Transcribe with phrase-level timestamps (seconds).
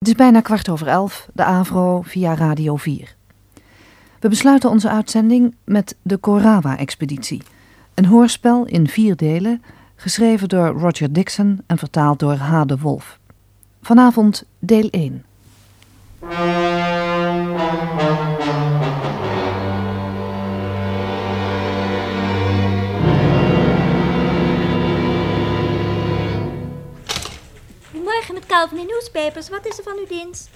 [0.00, 3.14] Het is bijna kwart over elf, de Avro via Radio 4.
[4.20, 7.42] We besluiten onze uitzending met de Korawa-expeditie.
[7.94, 9.62] Een hoorspel in vier delen,
[9.96, 12.64] geschreven door Roger Dixon en vertaald door H.
[12.64, 13.18] de Wolf.
[13.82, 15.24] Vanavond deel 1.
[28.32, 29.48] Met Calvin in Newspapers.
[29.48, 30.50] Wat is er van uw dienst?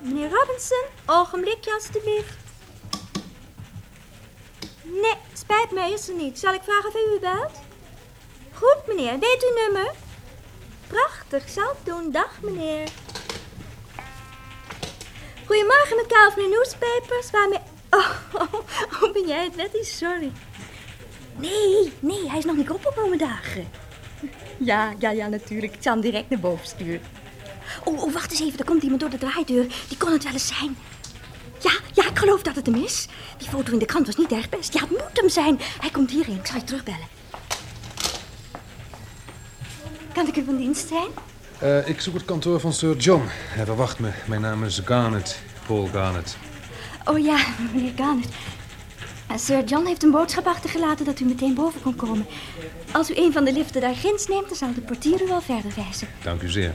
[0.00, 2.36] Meneer Robinson, ogenblikje alstublieft.
[4.82, 6.38] Nee, spijt me, is er niet.
[6.38, 7.52] Zal ik vragen of u u belt?
[8.52, 9.18] Goed, meneer.
[9.18, 9.92] Weet uw nummer?
[10.86, 12.10] Prachtig, zal doen.
[12.10, 12.88] Dag, meneer.
[15.46, 17.30] Goedemorgen met Calvin in Newspapers.
[17.30, 17.58] Waarmee...
[17.94, 18.54] Oh, oh,
[19.02, 19.82] oh, ben jij het, Letty?
[19.82, 20.32] Sorry.
[21.36, 23.70] Nee, nee, hij is nog niet opgekomen dagen.
[24.58, 25.74] Ja, ja, ja, natuurlijk.
[25.74, 27.00] Ik zal hem direct naar boven sturen.
[27.84, 28.58] Oh, oh, wacht eens even.
[28.58, 29.66] Er komt iemand door de draaideur.
[29.88, 30.76] Die kon het wel eens zijn.
[31.60, 33.08] Ja, ja, ik geloof dat het hem is.
[33.38, 34.72] Die foto in de krant was niet erg best.
[34.72, 35.58] Ja, het moet hem zijn.
[35.80, 36.36] Hij komt hierheen.
[36.38, 37.06] Ik zal je terugbellen.
[40.12, 41.08] Kan ik u van dienst zijn?
[41.62, 43.22] Uh, ik zoek het kantoor van Sir John.
[43.28, 44.10] Hij verwacht me.
[44.26, 45.42] Mijn naam is Garnet.
[45.66, 46.36] Paul Garnet.
[47.04, 47.38] Oh ja,
[47.72, 48.28] meneer Garnet.
[49.36, 52.26] Sir John heeft een boodschap achtergelaten dat u meteen boven kon komen.
[52.92, 55.40] Als u een van de liften daar ginds neemt, dan zal de portier u wel
[55.40, 56.08] verder wijzen.
[56.22, 56.74] Dank u zeer.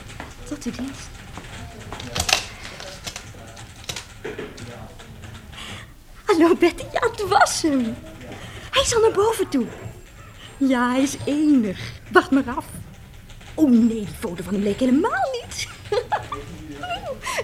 [0.50, 1.10] Tot uw dienst.
[6.26, 7.96] Hallo Betty, ja, het was hem.
[8.72, 9.66] Hij is al naar boven toe.
[10.58, 11.80] Ja, hij is enig.
[12.12, 12.66] Wacht maar af.
[13.54, 15.47] Oh nee, die foto van hem leek helemaal niet.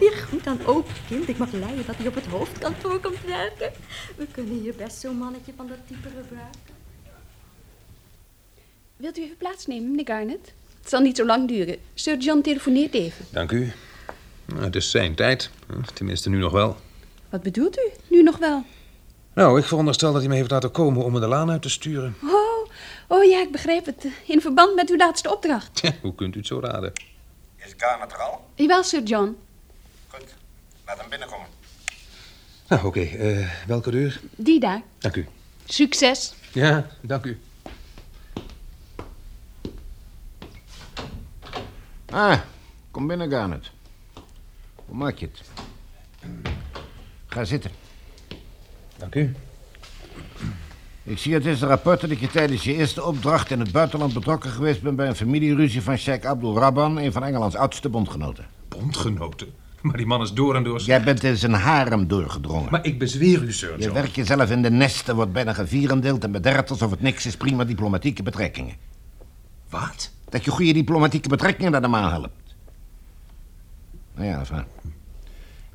[0.03, 1.29] Ja, goed dan ook, kind.
[1.29, 3.71] Ik mag leiden dat hij op het hoofdkantoor komt werken.
[4.15, 6.73] We kunnen hier best zo'n mannetje van dat type gebruiken.
[8.97, 10.53] Wilt u even plaatsnemen, meneer Garnet?
[10.79, 11.77] Het zal niet zo lang duren.
[11.93, 13.25] Sir John telefoneert even.
[13.31, 13.71] Dank u.
[14.45, 15.49] Nou, het is zijn tijd.
[15.93, 16.75] Tenminste, nu nog wel.
[17.29, 17.89] Wat bedoelt u?
[18.07, 18.63] Nu nog wel?
[19.33, 21.69] Nou, ik veronderstel dat hij me heeft laten komen om me de laan uit te
[21.69, 22.15] sturen.
[22.23, 22.69] Oh,
[23.07, 24.05] oh ja, ik begrijp het.
[24.25, 25.81] In verband met uw laatste opdracht.
[26.01, 26.91] Hoe kunt u het zo raden?
[27.55, 28.45] Is Garnet er al?
[28.55, 29.37] Jawel, Sir John.
[30.85, 31.47] Laat hem binnenkomen.
[32.67, 32.99] Nou, oké.
[33.01, 34.21] eh, welke deur?
[34.35, 34.81] Die daar.
[34.99, 35.27] Dank u.
[35.65, 36.33] Succes.
[36.51, 37.39] Ja, dank u.
[42.09, 42.39] Ah,
[42.91, 43.71] kom binnen, Garnet.
[44.85, 45.41] Hoe maak je het?
[47.25, 47.71] Ga zitten.
[48.97, 49.35] Dank u.
[51.03, 54.49] Ik zie uit deze rapporten dat je tijdens je eerste opdracht in het buitenland betrokken
[54.49, 58.45] geweest bent bij een familieruzie van Sheikh Abdul Rabban, een van Engelands oudste bondgenoten.
[58.67, 59.53] Bondgenoten?
[59.87, 60.81] Maar die man is door en door...
[60.81, 62.71] Jij bent in zijn harem doorgedrongen.
[62.71, 66.31] Maar ik bezweer u, Sir Je werkt jezelf in de nesten, wordt bijna gevierendeeld en
[66.31, 68.75] bederft alsof het niks is, prima diplomatieke betrekkingen.
[69.69, 70.11] Wat?
[70.29, 72.55] Dat je goede diplomatieke betrekkingen naar de maan helpt.
[74.15, 74.63] Nou ja, enfin.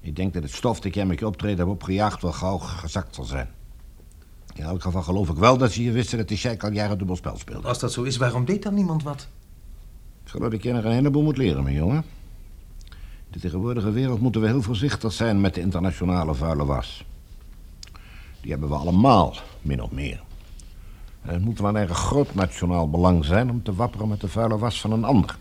[0.01, 3.15] Ik denk dat het stof dat jij met je optreden hebt opgejaagd wel gauw gezakt
[3.15, 3.49] zal zijn.
[4.55, 6.99] In elk geval geloof ik wel dat ze hier wisten dat de sheik al jaren
[6.99, 7.69] dubbelspel speelde.
[7.69, 9.29] Als dat zo is, waarom deed dan niemand wat?
[10.25, 12.05] Ik geloof dat je nog een heleboel moet leren, mijn jongen.
[13.31, 17.05] De tegenwoordige wereld moeten we heel voorzichtig zijn met de internationale vuile was.
[18.41, 20.21] Die hebben we allemaal, min of meer.
[21.23, 24.29] En het moet wel een erg groot nationaal belang zijn om te wapperen met de
[24.29, 25.39] vuile was van een ander.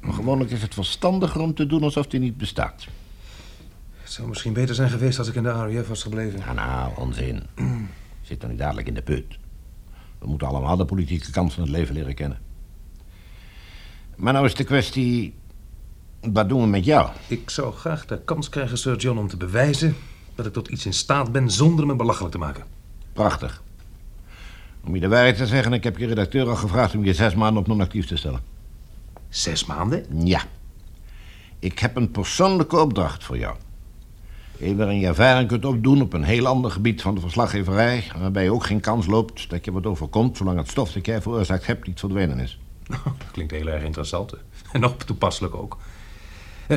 [0.00, 2.86] Maar gewoonlijk is het verstandiger om te doen alsof die niet bestaat.
[4.00, 6.38] Het zou misschien beter zijn geweest als ik in de RAF was gebleven.
[6.38, 7.42] Ja, nou, onzin.
[8.22, 9.38] Zit dan niet dadelijk in de put.
[10.18, 12.38] We moeten allemaal de politieke kant van het leven leren kennen.
[14.16, 15.34] Maar nou is de kwestie...
[16.30, 17.10] Wat doen we met jou?
[17.26, 19.96] Ik zou graag de kans krijgen, Sir John, om te bewijzen...
[20.34, 22.64] dat ik tot iets in staat ben zonder me belachelijk te maken.
[23.12, 23.62] Prachtig.
[24.84, 27.34] Om je de waarheid te zeggen, ik heb je redacteur al gevraagd om je zes
[27.34, 28.40] maanden op non-actief te stellen.
[29.28, 30.24] Zes maanden?
[30.24, 30.42] Ja.
[31.58, 33.56] Ik heb een persoonlijke opdracht voor jou.
[34.58, 38.04] Een waarin je ervaring kunt opdoen op een heel ander gebied van de verslaggeverij...
[38.18, 40.36] waarbij je ook geen kans loopt dat je wat overkomt...
[40.36, 42.58] zolang het stof dat jij veroorzaakt hebt niet verdwenen is.
[42.88, 44.34] Dat klinkt heel erg interessant.
[44.72, 45.78] En nog toepasselijk ook.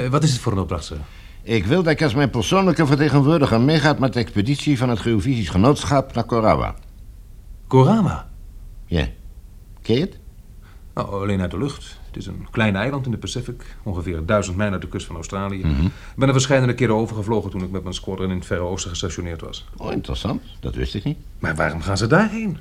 [0.03, 0.97] Eh, wat is het voor een opdracht, sir?
[1.43, 5.49] Ik wil dat je als mijn persoonlijke vertegenwoordiger meegaat met de expeditie van het Geofysisch
[5.49, 6.75] Genootschap naar Korawa.
[7.67, 8.29] Korama?
[8.85, 9.07] Ja.
[9.81, 10.17] Ken je het?
[10.93, 11.99] Nou, alleen uit de lucht.
[12.07, 15.15] Het is een klein eiland in de Pacific, ongeveer duizend mijl uit de kust van
[15.15, 15.59] Australië.
[15.59, 18.89] Ik ben er verschillende keren overgevlogen toen ik met mijn squadron in het Verre Oosten
[18.89, 19.65] gestationeerd was.
[19.77, 20.41] Oh, interessant.
[20.59, 21.17] Dat wist ik niet.
[21.39, 22.57] Maar waarom gaan ze daarheen?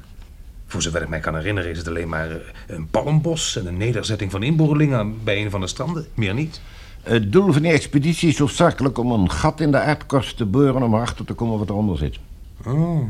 [0.67, 3.77] Voor zover ik mij kan herinneren is het alleen maar eh, een palmbos en een
[3.77, 6.07] nederzetting van inboorlingen bij een van de stranden.
[6.15, 6.61] Meer niet.
[7.05, 10.83] Het doel van die expeditie is hoofdzakelijk om een gat in de aardkorst te boren...
[10.83, 12.19] om erachter te komen wat eronder zit.
[12.67, 13.01] Oh,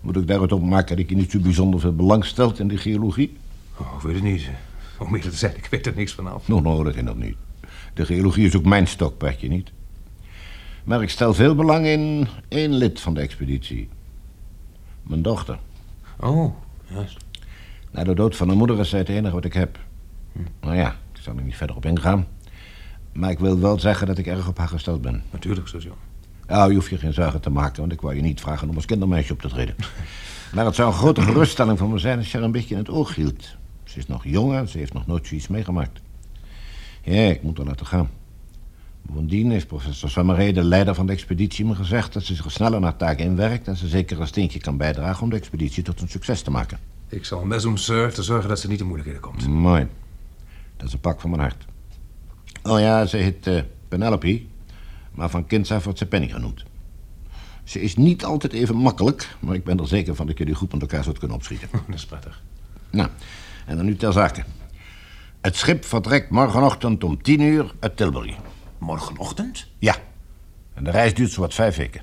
[0.00, 3.36] Moet ik daaruit opmaken dat je niet zo bijzonder veel belang stelt in de geologie?
[3.78, 4.48] oh ik weet het niet.
[4.98, 6.48] Om eerlijk te zijn, ik weet er niks vanaf.
[6.48, 7.36] Nog nodig in dat niet.
[7.94, 9.70] De geologie is ook mijn stokpaardje, niet?
[10.84, 13.88] Maar ik stel veel belang in één lid van de expeditie.
[15.02, 15.58] Mijn dochter.
[16.20, 16.54] Oh,
[16.86, 17.16] juist.
[17.90, 19.78] Na de dood van haar moeder is zij het enige wat ik heb.
[20.60, 22.26] Nou ja, ik zal er niet verder op ingaan.
[23.12, 25.22] Maar ik wil wel zeggen dat ik erg op haar gesteld ben.
[25.30, 25.98] Natuurlijk, sergeant.
[26.46, 28.74] Nou, je hoeft je geen zorgen te maken, want ik wou je niet vragen om
[28.74, 29.74] als kindermeisje op te treden.
[30.54, 32.80] Maar het zou een grote geruststelling voor me zijn als je haar een beetje in
[32.80, 33.56] het oog hield.
[33.84, 36.00] Ze is nog jong en ze heeft nog nooit zoiets meegemaakt.
[37.02, 38.10] Ja, ik moet haar laten gaan.
[39.02, 42.80] Bovendien heeft professor Sommeré, de leider van de expeditie, me gezegd dat ze zich sneller
[42.80, 46.08] naar taak inwerkt en ze zeker een steentje kan bijdragen om de expeditie tot een
[46.08, 46.78] succes te maken.
[47.08, 49.46] Ik zal best doen, sir, te zorgen dat ze niet in moeilijkheden komt.
[49.46, 49.86] Mooi.
[50.78, 51.64] Dat is een pak van mijn hart.
[52.62, 54.42] Oh ja, ze heet eh, Penelope,
[55.12, 56.64] maar van kinds af wordt ze Penny genoemd.
[57.64, 60.72] Ze is niet altijd even makkelijk, maar ik ben er zeker van dat jullie goed
[60.72, 61.68] met elkaar zult kunnen opschieten.
[61.86, 62.42] Dat is prettig.
[62.90, 63.08] Nou,
[63.66, 64.44] en dan nu ter zake.
[65.40, 68.36] Het schip vertrekt morgenochtend om tien uur uit Tilbury.
[68.78, 69.66] Morgenochtend?
[69.78, 69.96] Ja.
[70.74, 72.02] En de reis duurt zowat vijf weken.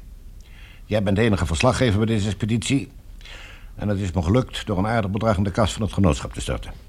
[0.85, 2.91] Jij bent de enige verslaggever bij deze expeditie.
[3.75, 6.33] En het is me gelukt door een aardig bedrag in de kas van het genootschap
[6.33, 6.84] te storten.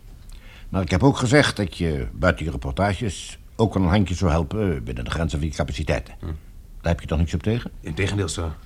[0.68, 4.84] Maar ik heb ook gezegd dat je buiten je reportages ook een handje zou helpen
[4.84, 6.14] binnen de grenzen van je capaciteiten.
[6.20, 7.70] Daar heb je toch niets op tegen?
[7.80, 8.56] Integendeel, sir.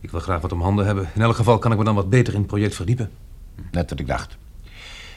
[0.00, 1.08] Ik wil graag wat om handen hebben.
[1.14, 3.10] In elk geval kan ik me dan wat beter in het project verdiepen.
[3.70, 4.36] Net wat ik dacht.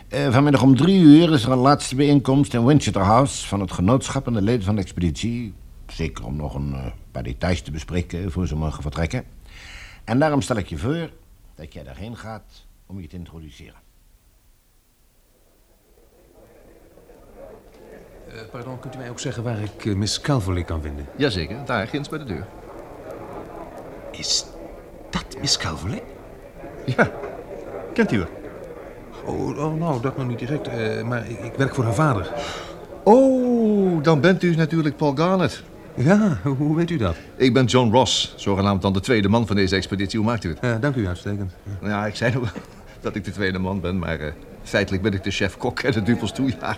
[0.07, 3.71] Eh, vanmiddag om drie uur is er een laatste bijeenkomst in Winchester House van het
[3.71, 5.53] genootschap en de leden van de expeditie.
[5.87, 9.23] Zeker om nog een eh, paar details te bespreken voor ze mogen vertrekken.
[10.03, 11.09] En daarom stel ik je voor
[11.55, 13.88] dat jij daarheen gaat om je te introduceren.
[18.33, 21.05] Eh, pardon, kunt u mij ook zeggen waar ik eh, Miss Calverley kan vinden?
[21.15, 22.45] Jazeker, daar ginds bij de deur.
[24.11, 24.45] Is
[25.09, 26.03] dat Miss Calverley?
[26.85, 27.11] Ja,
[27.93, 28.27] kent u haar?
[29.25, 30.67] Oh, oh nou, dat nog niet direct.
[30.67, 32.31] eh, maar ik, ik werk voor haar vader.
[33.03, 35.63] Oh, dan bent u natuurlijk Paul Garnet.
[35.95, 37.15] Ja, hoe, weet u dat?
[37.35, 40.19] Ik ben John Ross, zogenaamd dan de tweede man van deze expeditie.
[40.19, 40.81] Hoe maakt u het?
[40.81, 41.51] Dank u, uitstekend.
[41.79, 42.53] Nou ja, ik zei nog
[43.01, 44.33] dat ik de tweede man ben, maar
[44.69, 46.77] feitelijk ben ik de chef-kok en de dupels toe, ja.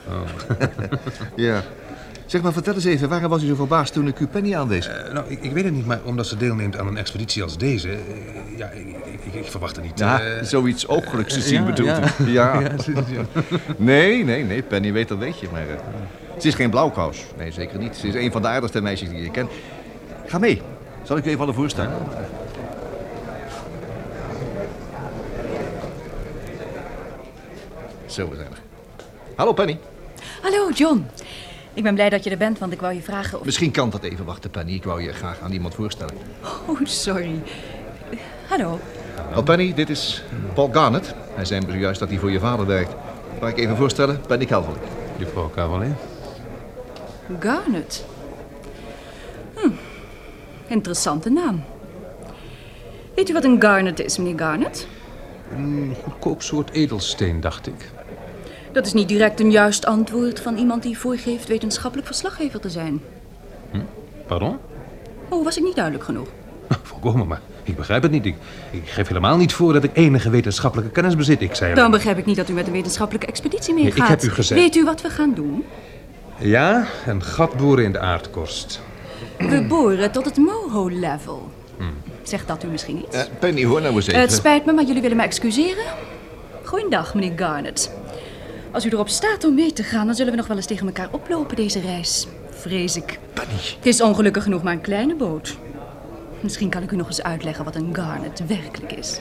[1.35, 1.63] ja.
[2.31, 4.87] Zeg maar, vertel eens even, waarom was u zo verbaasd toen ik u Penny aanwees?
[4.87, 7.57] Eh, nou, ik, ik weet het niet, maar omdat ze deelneemt aan een expeditie als
[7.57, 7.89] deze...
[7.89, 7.97] eh,
[8.57, 8.87] ja, ik,
[9.23, 9.99] ik, ik, verwacht er niet...
[9.99, 12.61] ja, eh, zoiets ooglijks te zien ja, bedoelt ja.
[12.87, 12.95] u?
[13.77, 15.65] Nee, nee, nee, Penny weet dat weet je, maar...
[16.39, 17.25] ze is geen blauwkous.
[17.37, 17.95] Nee, zeker niet.
[17.95, 19.49] Ze is een van de aardigste meisjes die je kent.
[20.25, 20.61] Ga mee.
[21.03, 21.93] Zal ik u even wat voorstellen?
[28.11, 28.61] Zo, we zijn er.
[29.35, 29.79] Hallo Penny.
[30.41, 31.05] Hallo, John.
[31.73, 33.45] Ik ben blij dat je er bent, want ik wou je vragen of...
[33.45, 34.73] Misschien kan dat even wachten, Penny.
[34.73, 36.13] Ik wou je graag aan iemand voorstellen.
[36.65, 37.41] Oh, sorry.
[38.47, 38.79] Hallo.
[39.35, 40.23] Oh, Penny, dit is
[40.53, 41.15] Paul Garnet.
[41.35, 42.93] Hij zei me zojuist dat hij voor je vader werkt.
[43.39, 44.21] Mag ik even voorstellen?
[44.27, 44.77] Penny Calvary.
[45.17, 45.95] Juffrouw Calverley?
[47.39, 48.05] Garnet.
[49.55, 49.69] Hm.
[50.67, 51.63] Interessante naam.
[53.15, 54.87] Weet u wat een garnet is, meneer Garnet?
[55.55, 57.89] Een goedkoop soort edelsteen, dacht ik.
[58.71, 63.01] Dat is niet direct een juist antwoord van iemand die voorgeeft wetenschappelijk verslaggever te zijn.
[64.27, 64.57] Pardon?
[65.29, 66.27] Oh, was ik niet duidelijk genoeg?
[66.83, 68.25] Volkomen, maar ik begrijp het niet.
[68.25, 68.35] Ik,
[68.71, 71.41] ik geef helemaal niet voor dat ik enige wetenschappelijke kennis bezit.
[71.41, 74.07] Ik zei Dan begrijp ik niet dat u met een wetenschappelijke expeditie ik meegaat.
[74.07, 75.63] heb u gezegd- Weet u wat we gaan doen?
[76.37, 78.81] Ja, een gat boren in de aardkorst.
[79.37, 81.51] We boren tot het moho-level.
[82.23, 83.15] Zegt dat u misschien iets?
[83.15, 84.21] Eh, Penny, hoor nou eens even.
[84.21, 85.83] Het spijt me, maar jullie willen me excuseren?
[86.63, 87.91] Goeiedag, meneer Garnet.
[88.71, 90.87] Als u erop staat om mee te gaan, dan zullen we nog wel eens tegen
[90.87, 92.27] elkaar oplopen deze reis.
[92.49, 93.19] Vrees ik.
[93.33, 93.53] Penny.
[93.75, 95.57] Het is ongelukkig genoeg maar een kleine boot.
[96.39, 99.19] Misschien kan ik u nog eens uitleggen wat een Garnet werkelijk is.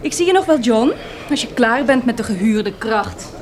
[0.00, 0.92] Ik zie je nog wel, John,
[1.30, 3.32] als je klaar bent met de gehuurde kracht.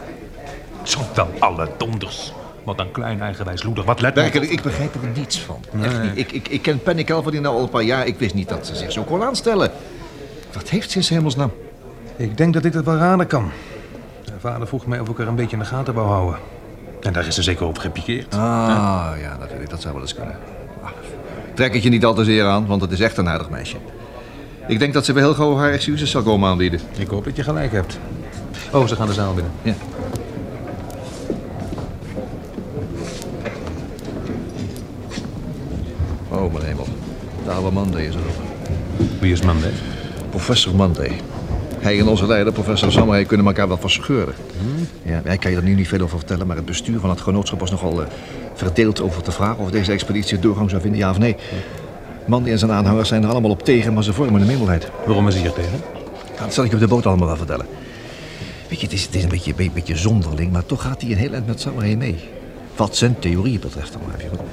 [0.83, 2.33] Zo wel alle donders.
[2.64, 3.85] Wat een klein eigenwijs loeder.
[3.85, 4.14] Wat let.
[4.14, 5.64] Werkelijk, ik begrijp er niets van.
[5.83, 6.16] Echt niet.
[6.16, 8.07] Ik, ik, ik ken Penny Calvary nou al een paar jaar.
[8.07, 9.71] Ik wist niet dat ze zich zo kon aanstellen.
[10.52, 11.52] Wat heeft ze in 's hemelsnaam?
[12.16, 13.50] Ik denk dat ik dat wel raden kan.
[14.41, 16.39] Vader vroeg mij of ik er een beetje in de gaten wou houden.
[17.01, 18.35] En daar is ze zeker op gepikeerd.
[18.35, 19.71] Ah, ja, natuurlijk.
[19.71, 20.37] Dat zou wel eens kunnen.
[20.83, 20.91] Ah,
[21.55, 23.77] Trek het je niet al te zeer aan, want het is echt een aardig meisje.
[24.67, 26.81] Ik denk dat ze wel heel gauw haar excuses zal komen aanbieden.
[26.97, 27.99] Ik hoop dat je gelijk hebt.
[28.73, 29.53] Oh, ze gaan de zaal binnen.
[29.63, 29.75] Ja.
[36.29, 36.87] Oh, mijn hemel.
[37.45, 38.43] De oude Monday is erop.
[39.21, 39.73] Wie is Monday?
[40.31, 41.21] Professor Monday.
[41.81, 44.35] Hij en onze leider, professor Sammerij, kunnen elkaar wel verscheuren.
[45.03, 47.21] Ja, ik kan je er nu niet veel over vertellen, maar het bestuur van het
[47.21, 48.07] genootschap was nogal eh,
[48.55, 51.37] verdeeld over de vraag of deze expeditie doorgang zou vinden, ja of nee.
[52.27, 54.91] Monday en zijn aanhangers zijn er allemaal op tegen, maar ze vormen een minderheid.
[55.07, 55.81] Waarom is hij hier tegen?
[56.37, 57.67] Ja, dat zal ik je op de boot allemaal wel vertellen.
[58.69, 61.11] Weet je, het is, het is een beetje, een beetje zonderling, maar toch gaat hij
[61.11, 62.19] een heel eind met Sammerij mee.
[62.77, 64.47] Wat zijn theorieën betreft dan maar even goed.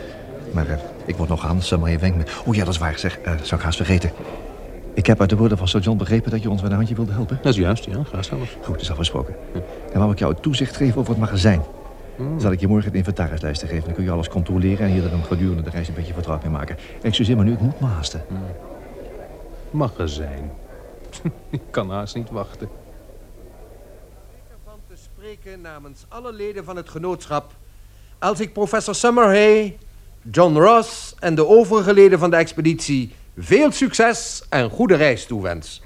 [0.51, 2.23] Maar eh, ik word nog aan, maar je wenk me.
[2.45, 3.19] Oh ja, dat is waar, zeg.
[3.19, 4.11] eh, zou ik haast vergeten.
[4.97, 6.95] Ik heb uit de woorden van Sir John begrepen dat je ons met een handje
[6.95, 7.39] wilde helpen.
[7.41, 8.03] Dat is juist, ja.
[8.03, 8.57] Graag zelfs.
[8.61, 9.35] Goed, dat is afgesproken.
[9.93, 11.61] En wou ik jou het toezicht geven over het magazijn.
[12.17, 13.83] Dan zal ik je morgen de inventarislijsten geven.
[13.83, 16.51] Dan kun je alles controleren en hier dan gedurende de reis een beetje vertrouwd mee
[16.51, 16.77] maken.
[17.01, 18.21] Excuseer me nu, ik moet me haasten.
[19.71, 20.51] Magazijn.
[21.49, 22.69] ik kan haast niet wachten.
[24.49, 27.53] ervan te spreken namens alle leden van het genootschap
[28.19, 29.77] als ik professor Summerhay,
[30.31, 35.81] John Ross en de overige leden van de expeditie veel succes en goede reis toewens.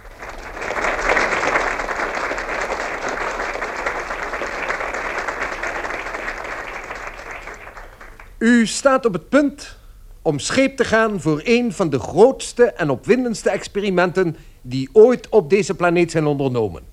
[8.37, 9.77] U staat op het punt
[10.21, 15.49] om scheep te gaan voor een van de grootste en opwindendste experimenten die ooit op
[15.49, 16.83] deze planeet zijn ondernomen.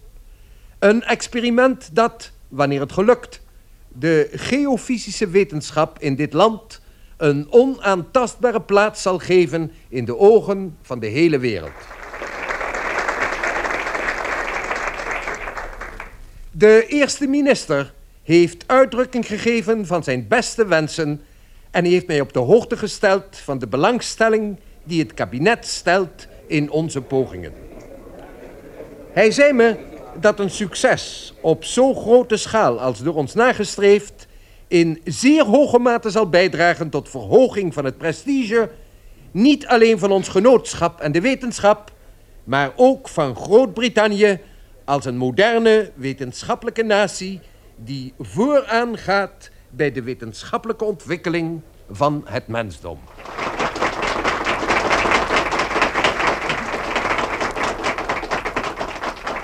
[0.78, 3.40] Een experiment dat, wanneer het gelukt,
[3.88, 6.80] de geofysische wetenschap in dit land
[7.18, 11.70] een onaantastbare plaats zal geven in de ogen van de hele wereld.
[16.50, 21.20] De eerste minister heeft uitdrukking gegeven van zijn beste wensen
[21.70, 26.70] en heeft mij op de hoogte gesteld van de belangstelling die het kabinet stelt in
[26.70, 27.52] onze pogingen.
[29.12, 29.76] Hij zei me
[30.20, 34.27] dat een succes op zo'n grote schaal als door ons nagestreefd
[34.68, 38.70] in zeer hoge mate zal bijdragen tot verhoging van het prestige,
[39.30, 41.92] niet alleen van ons genootschap en de wetenschap,
[42.44, 44.40] maar ook van Groot-Brittannië
[44.84, 47.40] als een moderne wetenschappelijke natie
[47.76, 51.60] die vooraan gaat bij de wetenschappelijke ontwikkeling
[51.90, 52.98] van het mensdom.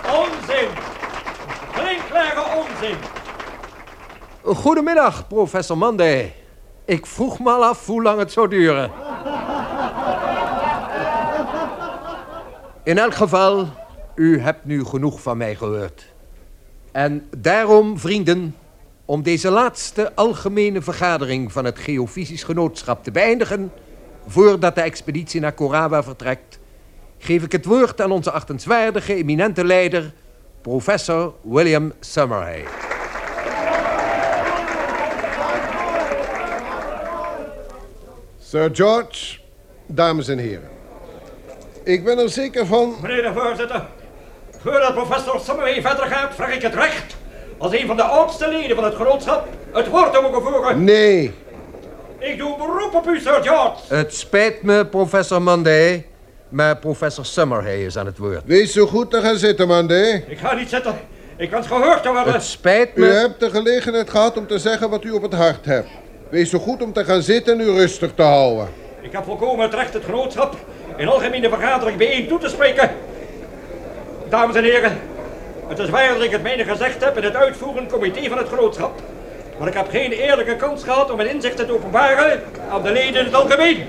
[0.07, 0.69] Onzin!
[1.73, 2.97] Klinkklare onzin!
[4.47, 6.35] Goedemiddag, professor Monday.
[6.85, 8.91] Ik vroeg me al af hoe lang het zou duren.
[12.83, 13.67] In elk geval,
[14.15, 16.13] u hebt nu genoeg van mij gehoord.
[16.93, 18.57] En daarom, vrienden,
[19.05, 23.73] om deze laatste algemene vergadering van het Geofysisch Genootschap te beëindigen,
[24.27, 26.59] voordat de expeditie naar Korawa vertrekt,
[27.19, 30.13] geef ik het woord aan onze achtenswaardige, eminente leider,
[30.63, 32.65] professor William Summerhay.
[38.55, 39.39] Sir George,
[39.87, 40.69] dames en heren.
[41.85, 42.95] Ik ben er zeker van...
[43.03, 43.85] Meneer de voorzitter,
[44.59, 47.17] voordat professor Summerhay verder gaat, vraag ik het recht
[47.59, 50.85] als een van de oudste leden van het genootschap het woord te mogen voeren.
[50.85, 51.33] Nee,
[52.19, 53.95] Ik doe beroep op u, Sir George.
[53.95, 56.07] Het spijt me, professor Monday,
[56.49, 58.43] maar professor Summerhay is aan het woord.
[58.45, 60.25] wees zo goed te gaan zitten, Monday.
[60.29, 60.95] Ik ga niet zitten.
[61.37, 62.33] Ik wens gehoord te worden.
[62.33, 63.07] Het spijt U me.
[63.07, 65.89] hebt de gelegenheid gehad om te zeggen wat u op het hart hebt.
[66.35, 68.69] Wees zo goed om te gaan zitten en u rustig te houden.
[69.01, 70.57] Ik heb volkomen het recht het genootschap
[70.97, 72.91] in algemene vergadering bijeen toe te spreken.
[74.29, 74.99] Dames en heren,
[75.67, 78.49] het is waar dat ik het mijne gezegd heb in het uitvoerend comité van het
[78.49, 79.01] genootschap.
[79.59, 83.19] Maar ik heb geen eerlijke kans gehad om mijn inzichten te openbaren aan de leden
[83.19, 83.85] in het algemeen.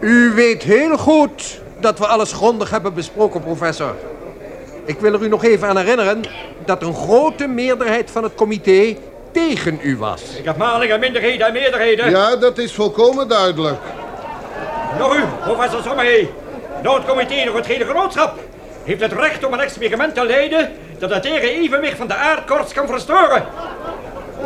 [0.00, 3.94] U weet heel goed dat we alles grondig hebben besproken, professor.
[4.84, 6.22] Ik wil er u nog even aan herinneren
[6.64, 8.96] dat een grote meerderheid van het comité
[9.34, 10.22] tegen u was.
[10.38, 12.10] Ik heb malingen, minderheden en meerderheden.
[12.10, 13.78] Ja, dat is volkomen duidelijk.
[14.98, 16.30] Nog u, professor Sommerhey.
[16.82, 18.38] Nou het comité nog het hele genootschap
[18.84, 22.72] heeft het recht om een experiment te leiden dat het tegen evenwicht van de aardkorts
[22.72, 23.44] kan verstoren.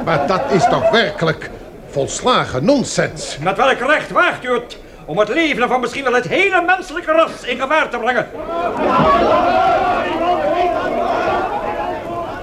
[0.05, 1.51] Maar dat is toch werkelijk
[1.91, 3.39] volslagen nonsens.
[3.39, 7.13] Met welk recht waagt u het om het leven van misschien wel het hele menselijke
[7.13, 8.29] ras in gevaar te brengen?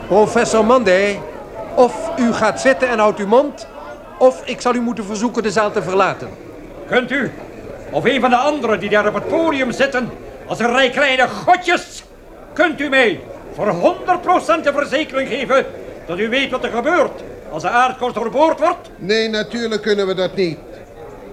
[0.08, 1.20] Professor Monday,
[1.76, 3.68] of u gaat zitten en houdt uw mond,
[4.18, 6.30] of ik zal u moeten verzoeken de zaal te verlaten.
[6.88, 7.32] Kunt u,
[7.92, 10.10] of een van de anderen die daar op het podium zitten,
[10.48, 12.04] als een rij kleine godjes,
[12.54, 13.20] kunt u mij
[13.54, 13.96] voor
[14.60, 15.66] 100% de verzekering geven
[16.06, 18.90] dat u weet wat er gebeurt als de aardkorst doorboord wordt?
[18.96, 20.58] Nee, natuurlijk kunnen we dat niet.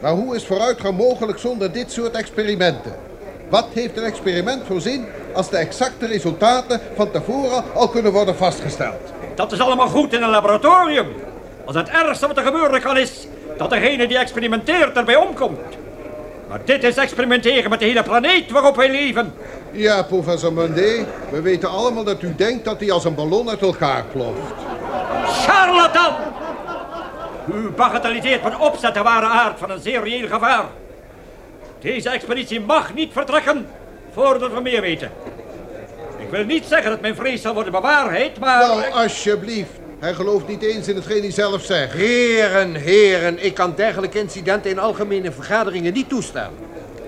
[0.00, 2.92] Maar hoe is vooruitgang mogelijk zonder dit soort experimenten?
[3.52, 8.36] Wat heeft een experiment voor zin als de exacte resultaten van tevoren al kunnen worden
[8.36, 9.12] vastgesteld?
[9.34, 11.06] Dat is allemaal goed in een laboratorium.
[11.64, 15.60] Als het ergste wat er gebeuren kan is dat degene die experimenteert erbij omkomt.
[16.48, 19.34] Maar dit is experimenteren met de hele planeet waarop wij leven.
[19.70, 23.62] Ja, professor Munday, we weten allemaal dat u denkt dat hij als een ballon uit
[23.62, 24.52] elkaar ploft.
[25.26, 26.14] Charlatan!
[27.54, 30.64] U bagatelliseert met opzet de ware aard van een zeer reëel gevaar.
[31.82, 33.66] Deze expeditie mag niet vertrekken
[34.12, 35.10] voordat we meer weten.
[36.18, 38.58] Ik wil niet zeggen dat mijn vrees zal worden bewaarheid, maar...
[38.58, 39.70] Nou, alsjeblieft.
[39.98, 41.92] Hij gelooft niet eens in hetgeen hij zelf zegt.
[41.92, 46.52] Heren, heren, ik kan dergelijke incidenten in algemene vergaderingen niet toestaan.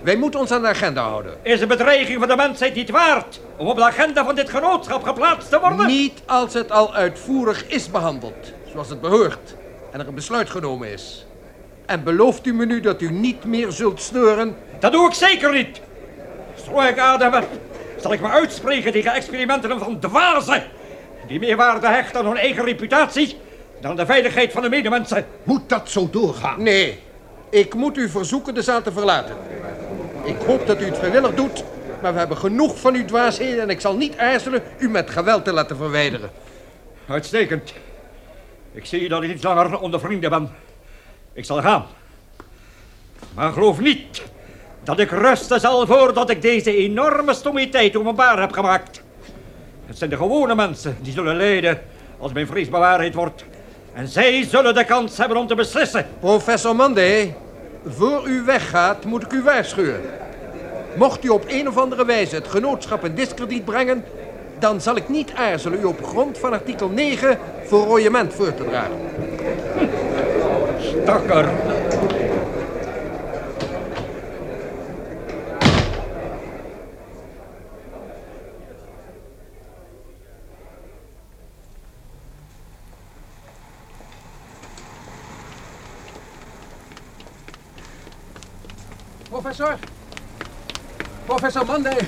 [0.03, 1.35] Wij moeten ons aan de agenda houden.
[1.43, 5.03] Is een bedreiging van de mensheid niet waard om op de agenda van dit genootschap
[5.03, 5.87] geplaatst te worden?
[5.87, 9.55] Niet als het al uitvoerig is behandeld, zoals het behoort,
[9.93, 11.27] en er een besluit genomen is.
[11.87, 14.57] En belooft u me nu dat u niet meer zult steuren?
[14.79, 15.81] Dat doe ik zeker niet.
[16.65, 17.47] Zo ik adem heb,
[18.01, 20.63] zal ik me uitspreken tegen experimenten van dwazen.
[21.27, 23.37] Die meer waarde hechten aan hun eigen reputatie
[23.81, 25.27] dan de veiligheid van de medemensen.
[25.43, 26.63] Moet dat zo doorgaan?
[26.63, 26.99] Nee,
[27.51, 29.37] ik moet u verzoeken de zaal te verlaten.
[30.25, 31.65] Ik hoop dat u het vrijwillig doet,
[32.03, 35.45] maar we hebben genoeg van uw dwaasheden en ik zal niet aarzelen u met geweld
[35.45, 36.31] te laten verwijderen.
[37.09, 37.73] Uitstekend.
[38.73, 40.51] Ik zie dat ik niet langer onder vrienden ben.
[41.35, 41.87] Ik zal gaan.
[43.35, 44.23] Maar geloof niet
[44.83, 49.03] dat ik rusten zal voordat ik deze enorme stommiteit openbaar heb gemaakt.
[49.87, 51.81] Het zijn de gewone mensen die zullen lijden
[52.19, 53.45] als mijn vrees bewaarheid wordt.
[53.93, 56.07] En zij zullen de kans hebben om te beslissen.
[56.21, 57.37] Professor Monday,
[57.87, 60.01] voor u weggaat moet ik u waarschuwen.
[60.97, 64.05] Mocht u op een of andere wijze het genootschap in diskrediet brengen...
[64.59, 68.99] dan zal ik niet aarzelen u op grond van artikel 9 voor voor te dragen.
[71.03, 71.47] Stakker.
[89.31, 89.77] Professor?
[91.27, 91.99] Professor Monday?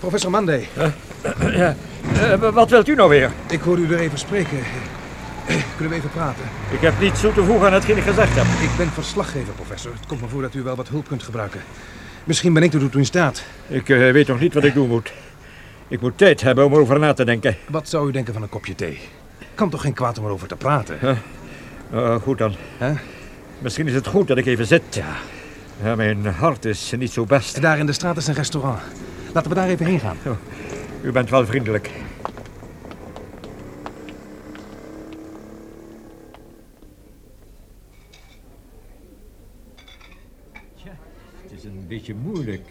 [0.00, 0.68] Professor Monday,
[1.60, 1.74] Ja,
[2.20, 3.30] eh, wat wilt u nou weer?
[3.50, 4.58] ik hoorde u er even spreken.
[5.46, 6.44] Kunnen we even praten?
[6.70, 8.70] Ik heb niets toe te voegen aan hetgeen ik gezegd heb.
[8.70, 9.92] Ik ben verslaggever, professor.
[9.92, 11.60] Het komt me voor dat u wel wat hulp kunt gebruiken.
[12.24, 13.44] Misschien ben ik er toe in staat.
[13.66, 15.12] Ik eh, weet nog niet wat ik doen moet.
[15.88, 17.56] Ik moet tijd hebben om erover na te denken.
[17.68, 18.98] Wat zou u denken van een kopje thee?
[19.54, 20.98] Kan toch geen kwaad om erover te praten?
[21.90, 22.54] Eh, goed dan.
[23.58, 24.82] Misschien is het goed dat ik even zit.
[24.90, 25.16] Ja.
[25.82, 27.60] ja mijn hart is niet zo best.
[27.60, 28.80] Daar in de straat is een restaurant.
[29.32, 30.16] Laten we daar even heen gaan.
[31.02, 31.90] U bent wel vriendelijk.
[40.76, 40.96] Tja,
[41.42, 42.68] het is een beetje moeilijk.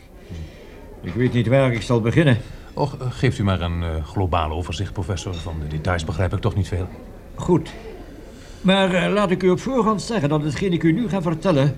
[1.02, 2.38] Ik weet niet waar ik zal beginnen.
[2.74, 5.34] Och, eh, geeft u maar een eh, globaal overzicht, professor.
[5.34, 6.88] Van de details begrijp ik toch niet veel.
[7.36, 7.74] Goed.
[8.62, 11.76] Maar eh, laat ik u op voorhand zeggen dat hetgeen ik u nu ga vertellen...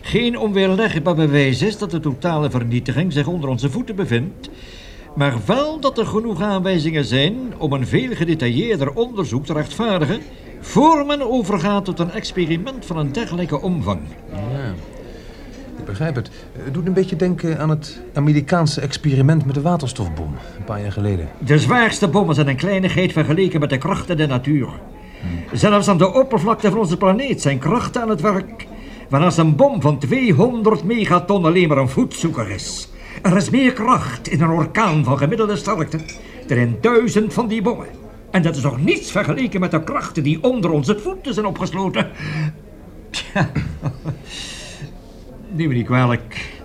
[0.00, 4.50] geen onweerlegbaar bewijs is dat de totale vernietiging zich onder onze voeten bevindt...
[5.14, 10.20] maar wel dat er genoeg aanwijzingen zijn om een veel gedetailleerder onderzoek te rechtvaardigen...
[10.60, 14.00] voor men overgaat tot een experiment van een dergelijke omvang.
[14.30, 14.74] Ja,
[15.88, 16.30] begrijp het.
[16.52, 20.34] Het doet een beetje denken aan het Amerikaanse experiment met de waterstofbom.
[20.58, 21.28] Een paar jaar geleden.
[21.38, 24.68] De zwaarste bommen zijn een kleinigheid vergeleken met de krachten der natuur.
[25.52, 28.66] Zelfs aan de oppervlakte van onze planeet zijn krachten aan het werk.
[29.08, 32.88] Waarnaast een bom van 200 megaton alleen maar een voetzoeker is.
[33.22, 35.98] Er is meer kracht in een orkaan van gemiddelde sterkte
[36.46, 37.86] dan in duizend van die bommen.
[38.30, 42.10] En dat is nog niets vergeleken met de krachten die onder onze voeten zijn opgesloten.
[43.10, 43.50] Tja.
[45.50, 46.56] Neem me niet kwalijk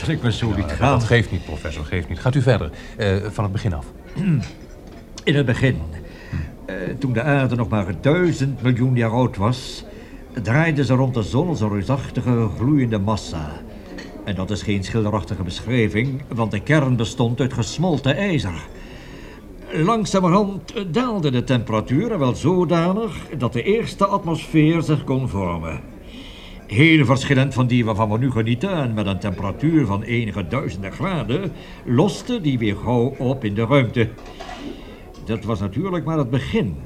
[0.00, 0.98] dat ik me zo liet gaan.
[0.98, 2.18] Dat geeft niet, professor, geeft niet.
[2.18, 2.70] Gaat u verder.
[2.96, 3.86] Eh, van het begin af.
[5.24, 5.80] In het begin,
[6.66, 9.84] eh, toen de aarde nog maar duizend miljoen jaar oud was,
[10.42, 13.52] draaide ze rond de zon als een reusachtige gloeiende massa.
[14.24, 18.66] En dat is geen schilderachtige beschrijving, want de kern bestond uit gesmolten ijzer.
[19.72, 25.80] Langzamerhand daalde de temperatuur wel zodanig dat de eerste atmosfeer zich kon vormen.
[26.66, 30.92] Heel verschillend van die waarvan we nu genieten en met een temperatuur van enige duizenden
[30.92, 31.52] graden,
[31.84, 34.08] loste die weer gauw op in de ruimte.
[35.24, 36.76] Dat was natuurlijk maar het begin.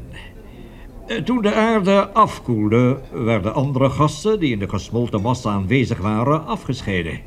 [1.07, 6.47] Eh, Toen de aarde afkoelde, werden andere gassen die in de gesmolten massa aanwezig waren
[6.47, 7.21] afgescheiden.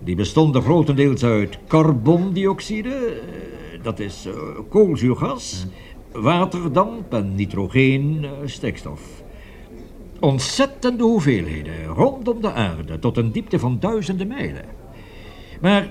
[0.00, 4.32] Die bestonden grotendeels uit carbondioxide, eh, dat is eh,
[4.68, 5.66] koolzuurgas,
[6.12, 9.19] waterdamp en nitrogeen, stikstof.
[10.20, 14.64] Ontzettende hoeveelheden rondom de aarde tot een diepte van duizenden mijlen.
[15.60, 15.90] Maar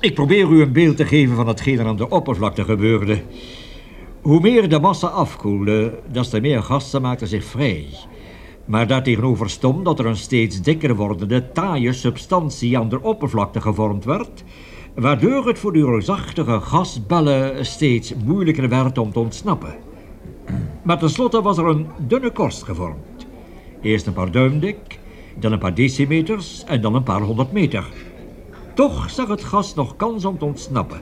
[0.00, 3.22] ik probeer u een beeld te geven van hetgeen aan de oppervlakte gebeurde.
[4.20, 7.86] Hoe meer de massa afkoelde, des te meer gassen maakten zich vrij.
[8.64, 14.04] Maar daartegenover stond dat er een steeds dikker wordende taaie substantie aan de oppervlakte gevormd
[14.04, 14.44] werd,
[14.94, 19.74] waardoor het voor de reusachtige gasbellen steeds moeilijker werd om te ontsnappen.
[20.82, 23.11] Maar tenslotte was er een dunne korst gevormd.
[23.82, 24.98] Eerst een paar duim dik,
[25.38, 27.84] dan een paar decimeters en dan een paar honderd meter.
[28.74, 31.00] Toch zag het gas nog kans om te ontsnappen.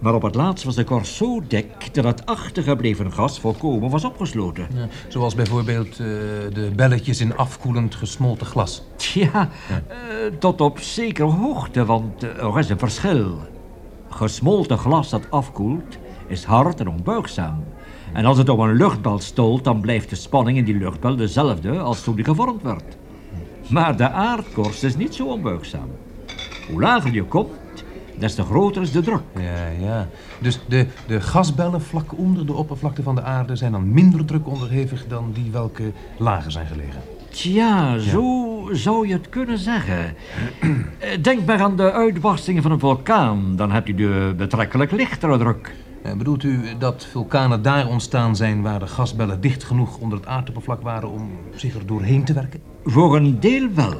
[0.00, 4.04] Maar op het laatst was de korst zo dik dat het achtergebleven gas volkomen was
[4.04, 4.66] opgesloten.
[4.74, 5.96] Ja, zoals bijvoorbeeld eh,
[6.52, 8.82] de belletjes in afkoelend gesmolten glas.
[9.14, 9.96] Ja, eh,
[10.38, 13.38] tot op zekere hoogte, want eh, er is een verschil.
[14.08, 17.64] Gesmolten glas dat afkoelt is hard en onbuigzaam.
[18.12, 21.78] En als het om een luchtbel stolt, dan blijft de spanning in die luchtbel dezelfde
[21.78, 22.96] als toen die gevormd werd.
[23.68, 25.88] Maar de aardkorst is niet zo onbuigzaam.
[26.70, 27.84] Hoe lager je komt,
[28.18, 29.22] des te groter is de druk.
[29.34, 30.08] Ja, ja.
[30.38, 34.46] Dus de, de gasbellen vlak onder de oppervlakte van de aarde zijn dan minder druk
[34.48, 37.00] onderhevig dan die welke lager zijn gelegen.
[37.30, 40.14] Tja, zo zou je het kunnen zeggen.
[40.98, 43.56] Eh, Denk maar aan de uitbarstingen van een vulkaan.
[43.56, 45.74] Dan hebt u de betrekkelijk lichtere druk.
[46.02, 50.26] Eh, bedoelt u dat vulkanen daar ontstaan zijn waar de gasbellen dicht genoeg onder het
[50.26, 52.60] aardoppervlak waren om zich er doorheen te werken?
[52.84, 53.94] Voor een deel wel.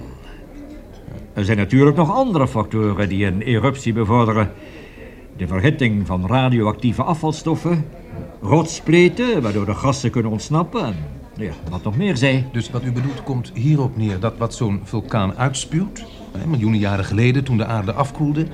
[1.32, 4.50] Er zijn natuurlijk nog andere factoren die een eruptie bevorderen.
[5.36, 7.84] De verhitting van radioactieve afvalstoffen,
[8.40, 10.96] rotspleten waardoor de gassen kunnen ontsnappen en
[11.36, 12.46] ja, wat nog meer zij.
[12.52, 16.04] Dus wat u bedoelt komt hierop neer dat wat zo'n vulkaan uitspuwt,
[16.46, 18.46] miljoenen jaren geleden toen de aarde afkoelde,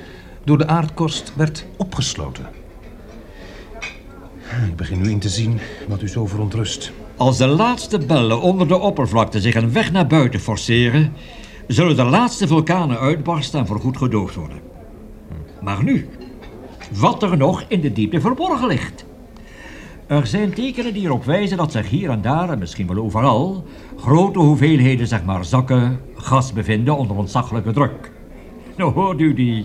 [0.44, 2.46] door de aardkorst werd opgesloten.
[4.66, 6.92] Ik begin nu in te zien wat u zo verontrust.
[7.16, 11.12] Als de laatste bellen onder de oppervlakte zich een weg naar buiten forceren,
[11.66, 14.60] zullen de laatste vulkanen uitbarsten en voorgoed gedoofd worden.
[15.60, 16.08] Maar nu,
[16.92, 19.04] wat er nog in de diepte verborgen ligt.
[20.06, 23.64] Er zijn tekenen die erop wijzen dat zich hier en daar, en misschien wel overal,
[23.96, 28.10] grote hoeveelheden, zeg maar zakken, gas bevinden onder ontzaglijke druk.
[28.76, 29.64] Nou hoort u die,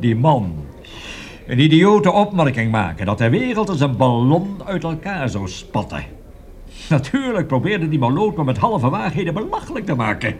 [0.00, 0.54] die man
[1.48, 6.04] een idiote opmerking maken dat de wereld als een ballon uit elkaar zou spatten.
[6.88, 10.36] Natuurlijk probeerde die maloot me met halve waarheden belachelijk te maken.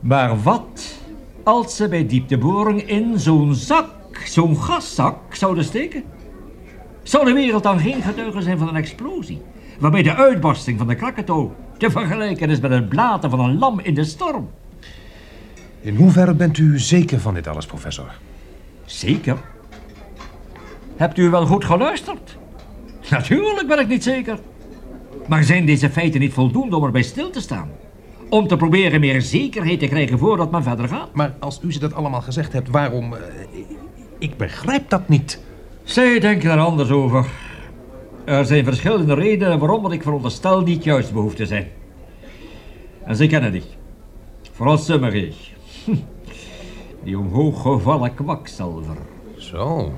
[0.00, 0.98] Maar wat
[1.42, 3.88] als ze bij diepteboring in zo'n zak,
[4.24, 6.02] zo'n gaszak, zouden steken?
[7.02, 9.42] Zou de wereld dan geen getuige zijn van een explosie?
[9.78, 13.80] Waarbij de uitbarsting van de Krakatoa te vergelijken is met het blaten van een lam
[13.80, 14.50] in de storm.
[15.80, 18.12] In hoeverre bent u zeker van dit alles, professor?
[18.90, 19.36] Zeker?
[20.96, 22.36] Hebt u wel goed geluisterd?
[23.10, 24.38] Natuurlijk ben ik niet zeker.
[25.26, 27.70] Maar zijn deze feiten niet voldoende om erbij stil te staan?
[28.28, 31.14] Om te proberen meer zekerheid te krijgen voordat men verder gaat?
[31.14, 33.14] Maar als u ze dat allemaal gezegd hebt, waarom...
[33.14, 33.20] eh,
[34.18, 35.40] ik begrijp dat niet.
[35.82, 37.26] Zij denken er anders over.
[38.24, 41.68] Er zijn verschillende redenen waarom ik veronderstel niet juist behoeft te zijn.
[43.04, 43.64] En ze kennen die.
[44.52, 45.34] Vooral Summery.
[47.04, 48.96] Die omhooggevallen kwakzalver.
[49.36, 49.92] Zo.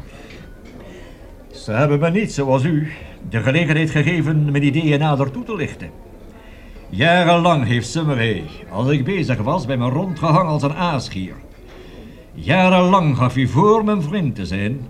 [1.53, 2.93] Ze hebben me niet, zoals u,
[3.29, 5.91] de gelegenheid gegeven mijn ideeën nader toe te lichten.
[6.89, 11.35] Jarenlang heeft Summeray, als ik bezig was, bij me rondgehangen als een aasgier.
[12.35, 14.87] Jarenlang gaf hij voor mijn vriend te zijn,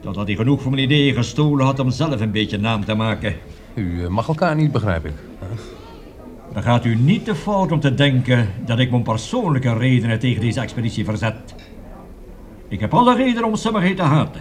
[0.00, 3.34] totdat hij genoeg van mijn ideeën gestolen had om zelf een beetje naam te maken.
[3.74, 5.14] U eh, mag elkaar niet, begrijp ik.
[6.62, 10.60] Gaat u niet te fout om te denken dat ik mijn persoonlijke redenen tegen deze
[10.60, 11.54] expeditie verzet.
[12.68, 14.40] Ik heb alle reden om Summerhay te haten.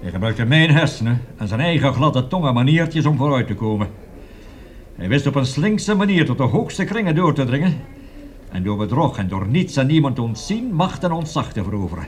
[0.00, 3.88] Hij gebruikte mijn hersenen en zijn eigen gladde tong en maniertjes om vooruit te komen.
[4.94, 7.76] Hij wist op een slinkse manier tot de hoogste kringen door te dringen.
[8.52, 12.06] En door bedrog en door niets en niemand te ontzien macht en ontzag te veroveren.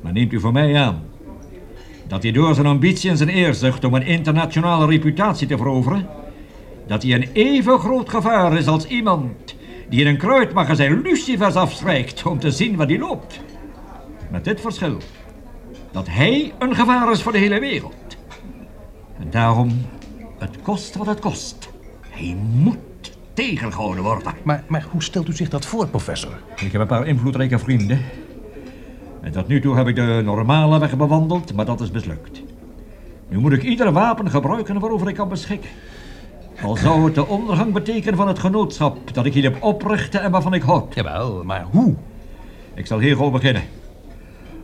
[0.00, 1.02] Maar neemt u voor mij aan
[2.06, 6.06] dat hij door zijn ambitie en zijn eerzucht om een internationale reputatie te veroveren,
[6.86, 9.54] dat hij een even groot gevaar is als iemand
[9.88, 13.40] die in een kruidmagazijn lucifers afstrijkt om te zien waar die loopt.
[14.30, 14.96] Met dit verschil,
[15.92, 18.16] dat hij een gevaar is voor de hele wereld.
[19.18, 19.86] En daarom,
[20.38, 21.68] het kost wat het kost.
[22.08, 24.32] Hij moet tegengehouden worden.
[24.42, 26.40] Maar, maar hoe stelt u zich dat voor, professor?
[26.56, 28.00] Ik heb een paar invloedrijke vrienden.
[29.20, 32.42] En tot nu toe heb ik de normale weg bewandeld, maar dat is mislukt.
[33.28, 35.70] Nu moet ik ieder wapen gebruiken waarover ik kan beschikken.
[36.62, 40.30] Al zou het de ondergang betekenen van het genootschap dat ik hier heb oprichten en
[40.30, 40.94] waarvan ik houd.
[40.94, 41.94] Jawel, maar hoe?
[42.74, 43.62] Ik zal hier gewoon beginnen.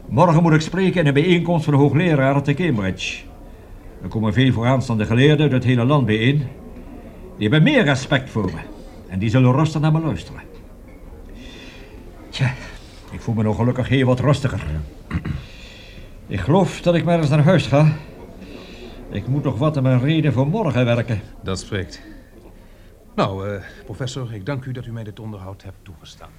[0.09, 3.23] Morgen moet ik spreken in een bijeenkomst van de hoogleraren te Cambridge.
[4.03, 6.43] Er komen veel vooraanstaande geleerden uit het hele land bijeen.
[7.37, 8.61] Die hebben meer respect voor me.
[9.09, 10.41] En die zullen rustig naar me luisteren.
[12.29, 12.55] Tja,
[13.11, 14.63] ik voel me nog gelukkig heel wat rustiger.
[16.27, 17.93] Ik geloof dat ik maar eens naar huis ga.
[19.11, 21.21] Ik moet nog wat aan mijn reden voor morgen werken.
[21.43, 22.03] Dat spreekt.
[23.15, 26.31] Nou, eh, professor, ik dank u dat u mij dit onderhoud hebt toegestaan.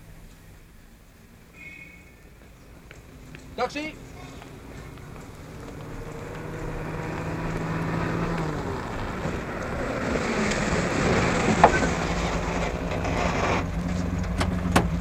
[3.53, 3.93] Taxi!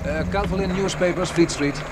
[0.07, 1.83] Uh, Calvin Newspapers, Fleet Street.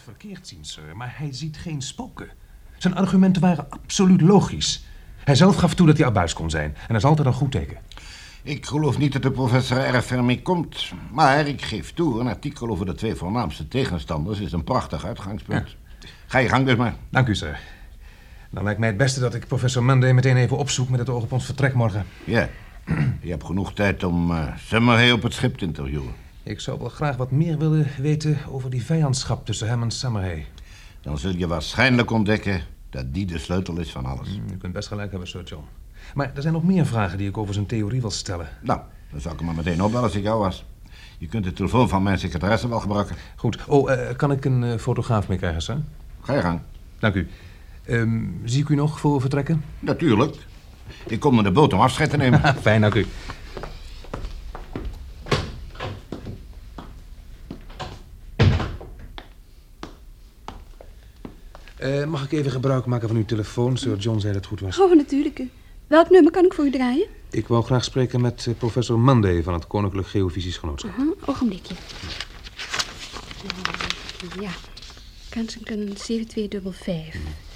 [0.00, 2.28] het verkeerd zien, sir, maar hij ziet geen spoken.
[2.78, 4.84] Zijn argumenten waren absoluut logisch.
[5.24, 6.74] Hij zelf gaf toe dat hij abuis kon zijn.
[6.74, 7.78] En dat is altijd een goed teken.
[8.42, 10.92] Ik geloof niet dat de professor erg ver mee komt.
[11.12, 15.76] Maar ik geef toe, een artikel over de twee voornaamste tegenstanders is een prachtig uitgangspunt.
[16.26, 16.94] Ga je gang dus maar.
[17.08, 17.58] Dank u, sir.
[18.50, 21.22] Dan lijkt mij het beste dat ik professor Monday meteen even opzoek met het oog
[21.22, 22.06] op ons vertrek morgen.
[22.24, 22.48] Ja,
[23.20, 26.29] je hebt genoeg tijd om uh, Summerhay op het schip te interviewen.
[26.42, 30.46] Ik zou wel graag wat meer willen weten over die vijandschap tussen hem en Summerhay.
[31.00, 34.28] Dan zul je waarschijnlijk ontdekken dat die de sleutel is van alles.
[34.28, 35.64] Mm, u kunt best gelijk hebben, Sir John.
[36.14, 38.48] Maar er zijn nog meer vragen die ik over zijn theorie wil stellen.
[38.62, 40.64] Nou, dan zou ik hem maar meteen opbellen als ik jou was.
[41.18, 43.16] Je kunt de telefoon van mijn secretaresse wel gebruiken.
[43.36, 43.58] Goed.
[43.66, 45.76] Oh, uh, kan ik een uh, fotograaf meekrijgen, sir?
[46.20, 46.60] Ga je gang.
[46.98, 47.28] Dank u.
[47.88, 49.64] Um, zie ik u nog voor vertrekken?
[49.78, 50.36] Natuurlijk.
[51.06, 52.40] Ik kom naar de boot om afscheid te nemen.
[52.62, 53.06] Fijn, dank u.
[61.90, 63.76] Uh, mag ik even gebruik maken van uw telefoon?
[63.76, 64.80] Sir John zei dat het goed was.
[64.80, 65.42] Oh, natuurlijk.
[65.86, 67.06] Welk nummer kan ik voor u draaien?
[67.30, 70.90] Ik wou graag spreken met uh, professor Monday van het Koninklijk Geofysisch Genootschap.
[70.90, 71.74] Uh -huh, ogenblikje.
[74.24, 74.50] Uh, ja,
[75.28, 77.49] Kensington 7255.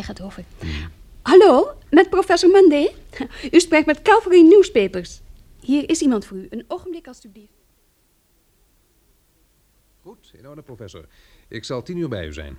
[0.00, 0.44] Hij gaat over.
[1.22, 2.92] Hallo, met professor Mandé.
[3.52, 5.20] U spreekt met Calvary Newspapers.
[5.60, 6.46] Hier is iemand voor u.
[6.50, 7.52] Een ogenblik, alstublieft.
[10.02, 11.06] Goed, in orde, professor.
[11.48, 12.58] Ik zal tien uur bij u zijn.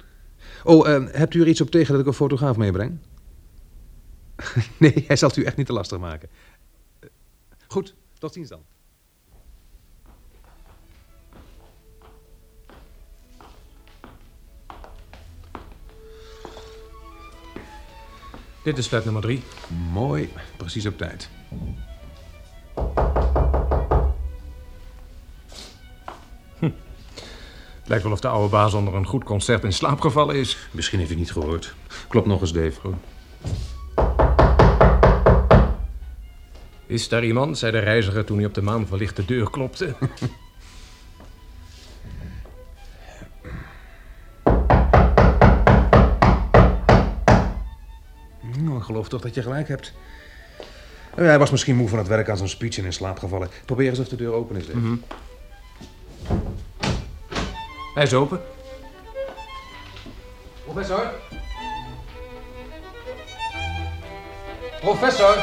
[0.64, 2.98] Oh, uh, hebt u er iets op tegen dat ik een fotograaf meebreng?
[4.80, 6.30] nee, hij zal het u echt niet te lastig maken.
[7.00, 7.10] Uh,
[7.68, 8.64] goed, tot ziens dan.
[18.64, 19.44] Dit is flat nummer drie.
[19.92, 21.30] Mooi, precies op tijd.
[26.60, 26.70] Hm.
[27.86, 30.58] Lijkt wel of de oude baas onder een goed concert in slaap gevallen is.
[30.72, 31.76] Misschien heeft hij niet gehoord.
[32.08, 32.80] Klopt nog eens, Dave.
[32.80, 32.96] Goed.
[36.86, 39.96] Is daar iemand, zei de reiziger toen hij op de maan verlichte deur klopte.
[49.12, 49.94] toch dat je gelijk hebt.
[51.16, 53.50] Hij was misschien moe van het werk aan zijn speech en in slaap gevallen.
[53.66, 54.78] Probeer eens of de deur open is, Dave.
[54.78, 55.04] Mm -hmm.
[57.94, 58.42] Hij is open.
[60.64, 61.12] Professor?
[64.82, 65.36] Professor?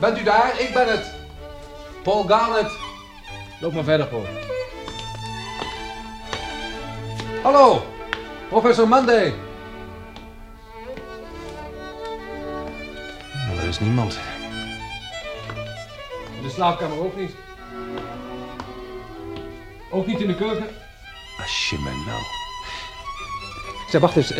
[0.00, 0.60] Bent u daar?
[0.60, 1.12] Ik ben het.
[2.02, 2.72] Paul Garnet.
[3.60, 4.26] Loop maar verder, Paul.
[7.42, 7.82] Hallo,
[8.48, 9.34] professor Monday.
[13.72, 14.18] Is niemand.
[16.36, 17.30] In de slaapkamer ook niet.
[19.90, 20.66] Ook niet in de keuken.
[21.40, 22.22] Als je me nou...
[23.90, 24.32] Zeg, wacht eens.
[24.32, 24.38] Uh,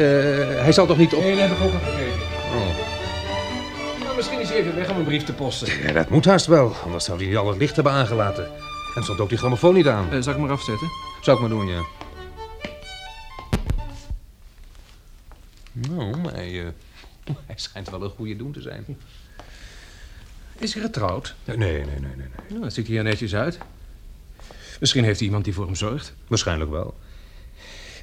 [0.63, 1.23] hij zal toch niet op...
[1.23, 2.21] Nee, daar heb ik ook al gekeken.
[2.55, 4.05] Oh.
[4.05, 5.83] Nou, misschien is hij even weg om een brief te posten.
[5.83, 6.75] Ja, dat moet haast wel.
[6.85, 8.51] Anders zou hij niet al het licht hebben aangelaten.
[8.95, 10.09] En stond ook die grammofoon niet aan.
[10.13, 10.89] Uh, zal ik maar afzetten?
[11.21, 11.83] Zou ik maar doen, ja.
[17.47, 18.85] hij schijnt wel een goede doen te zijn.
[20.59, 21.35] Is hij getrouwd?
[21.45, 22.17] Nee, nee, nee, nee.
[22.17, 22.27] nee.
[22.49, 23.59] Nou, dat ziet hij er netjes uit.
[24.81, 26.15] Misschien heeft hij iemand die voor hem zorgt.
[26.27, 26.95] Waarschijnlijk wel.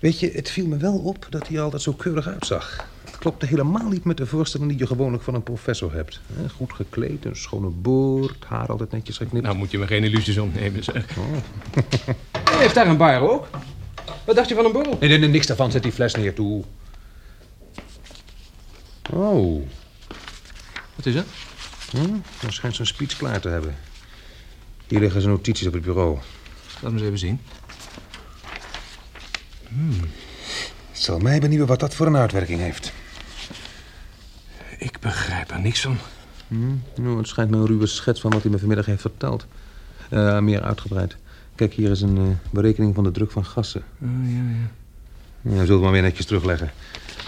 [0.02, 2.88] Weet je, het viel me wel op dat hij er altijd zo keurig uitzag.
[3.06, 6.20] Het klopte helemaal niet met de voorstelling die je gewoonlijk van een professor hebt.
[6.56, 9.46] Goed gekleed, een schone boord, haar altijd netjes geknipt.
[9.46, 11.18] Nou moet je me geen illusies ontnemen, zeg.
[11.18, 11.26] Oh.
[12.50, 13.48] Hij heeft daar een bar ook.
[14.26, 14.98] Wat dacht je van een borrel?
[15.00, 15.72] Nee, nee, nee, niks daarvan.
[15.72, 16.64] Zet die fles neer toe.
[19.10, 19.68] Oh.
[20.96, 21.28] Wat is het?
[21.92, 22.16] Hm?
[22.40, 23.76] Hij schijnt zijn speech klaar te hebben.
[24.88, 26.18] Hier liggen zijn notities op het bureau.
[26.82, 27.40] Laat me eens even zien.
[29.68, 30.00] Hmm.
[30.92, 32.94] Het zal mij benieuwen wat dat voor een uitwerking heeft.
[34.78, 35.98] Ik begrijp er niks van.
[36.48, 36.84] Hmm.
[36.96, 39.46] Nou, het schijnt me een ruwe schets van wat hij me vanmiddag heeft verteld.
[40.10, 41.18] Uh, meer uitgebreid.
[41.56, 43.84] Kijk, hier is een uh, berekening van de druk van gassen.
[44.02, 44.42] Oh, ja,
[45.42, 45.56] ja.
[45.56, 46.72] Ja, zult maar weer netjes terugleggen.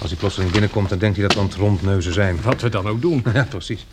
[0.02, 2.42] Als hij plotseling binnenkomt, dan denkt hij dat we aan het rondneuzen zijn.
[2.42, 3.24] Wat we dan ook doen.
[3.34, 3.86] Ja, precies.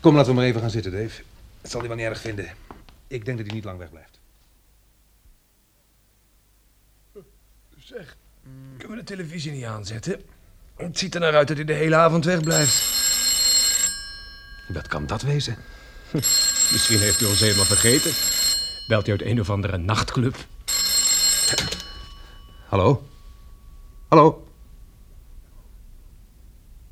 [0.00, 1.22] Kom, laten we maar even gaan zitten, Dave.
[1.60, 2.54] Het zal hij wel niet erg vinden.
[3.06, 4.18] Ik denk dat hij niet lang wegblijft.
[7.78, 8.16] Zeg,
[8.76, 10.22] kunnen we de televisie niet aanzetten?
[10.76, 12.82] Het ziet er naar uit dat hij de hele avond wegblijft.
[14.68, 15.56] Wat kan dat wezen?
[16.72, 18.12] Misschien heeft hij ons helemaal vergeten.
[18.88, 20.36] Belt hij uit een of andere nachtclub?
[22.68, 23.06] Hallo?
[24.08, 24.46] Hallo?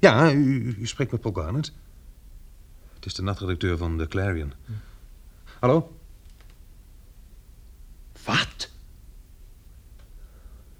[0.00, 1.72] Ja, u, u spreekt met Paul Garnet.
[2.94, 4.52] Het is de nachtredacteur van The Clarion.
[5.60, 5.96] Hallo?
[8.24, 8.70] Wat?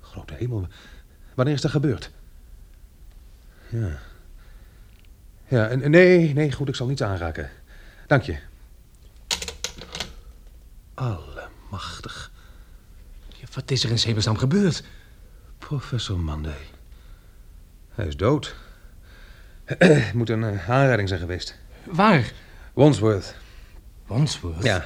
[0.00, 0.66] Grote hemel.
[1.34, 2.10] Wanneer is dat gebeurd?
[3.68, 3.98] Ja.
[5.48, 7.50] Ja, en- nee, nee, goed, ik zal niets aanraken.
[8.06, 8.38] Dank je.
[10.94, 12.32] Allemachtig.
[13.28, 14.84] Ja, wat is er in Zebersam gebeurd?
[15.58, 16.66] Professor Monday.
[17.88, 18.54] Hij is dood.
[20.14, 21.58] Moet een eh, aanrijding zijn geweest.
[21.84, 22.32] Waar?
[22.72, 23.34] Wandsworth.
[24.06, 24.64] Wandsworth?
[24.64, 24.84] Ja.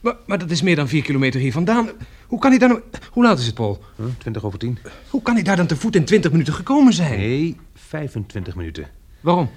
[0.00, 1.88] Maar, maar dat is meer dan vier kilometer hier vandaan.
[2.26, 2.82] Hoe kan hij daar nou...
[3.10, 3.84] Hoe laat is het, Paul?
[3.96, 4.78] Hm, 20 over 10.
[5.10, 7.18] Hoe kan hij daar dan te voet in 20 minuten gekomen zijn?
[7.18, 8.86] Nee, 25 minuten.
[9.20, 9.50] Waarom?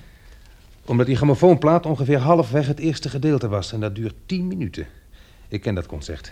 [0.85, 3.73] Omdat die grammofoonplaat ongeveer halfweg het eerste gedeelte was.
[3.73, 4.87] En dat duurt 10 minuten.
[5.47, 6.31] Ik ken dat concert.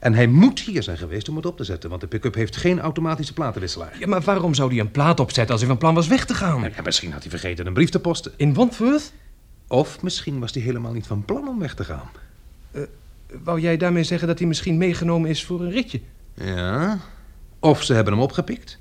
[0.00, 1.90] En hij moet hier zijn geweest om het op te zetten.
[1.90, 3.96] Want de pick-up heeft geen automatische platenwisselaar.
[3.98, 6.34] Ja, maar waarom zou hij een plaat opzetten als hij van plan was weg te
[6.34, 6.62] gaan?
[6.62, 8.32] Ja, misschien had hij vergeten een brief te posten.
[8.36, 9.12] In Wandsworth?
[9.66, 12.10] Of misschien was hij helemaal niet van plan om weg te gaan.
[13.44, 16.00] Wou jij daarmee zeggen dat hij misschien meegenomen is voor een ritje?
[16.34, 16.98] Ja.
[17.58, 18.78] Of ze hebben hem opgepikt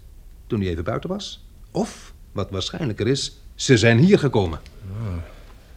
[0.48, 1.46] toen hij even buiten was.
[1.72, 4.60] Of, wat waarschijnlijker is, ze zijn hier gekomen.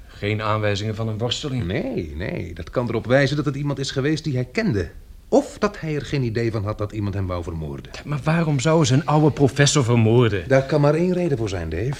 [0.06, 1.64] Geen aanwijzingen van een worsteling.
[1.64, 4.90] Nee, nee, dat kan erop wijzen dat het iemand is geweest die hij kende.
[5.32, 7.92] Of dat hij er geen idee van had dat iemand hem wou vermoorden.
[8.04, 10.48] Maar waarom zouden ze een oude professor vermoorden?
[10.48, 11.94] Daar kan maar één reden voor zijn, Dave.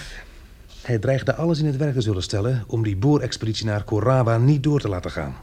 [0.82, 4.62] Hij dreigde alles in het werk te zullen stellen om die boorexpeditie naar Korawa niet
[4.62, 5.34] door te laten gaan.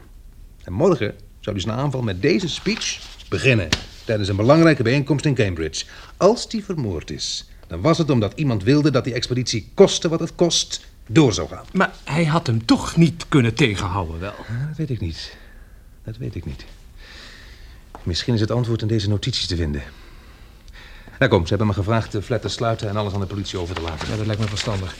[0.64, 3.68] En morgen zou hij zijn aanval met deze speech beginnen
[4.04, 5.84] tijdens een belangrijke bijeenkomst in Cambridge.
[6.16, 10.20] Als die vermoord is, dan was het omdat iemand wilde dat die expeditie koste wat
[10.20, 11.64] het kost door zou gaan.
[11.72, 14.34] Maar hij had hem toch niet kunnen tegenhouden, wel?
[14.68, 15.36] Dat weet ik niet.
[16.04, 16.64] Dat weet ik niet.
[18.02, 19.82] Misschien is het antwoord in deze notities te vinden.
[21.18, 23.58] Nou kom, ze hebben me gevraagd de flat te sluiten en alles aan de politie
[23.58, 24.08] over te laten.
[24.10, 24.96] Ja, dat lijkt me verstandig.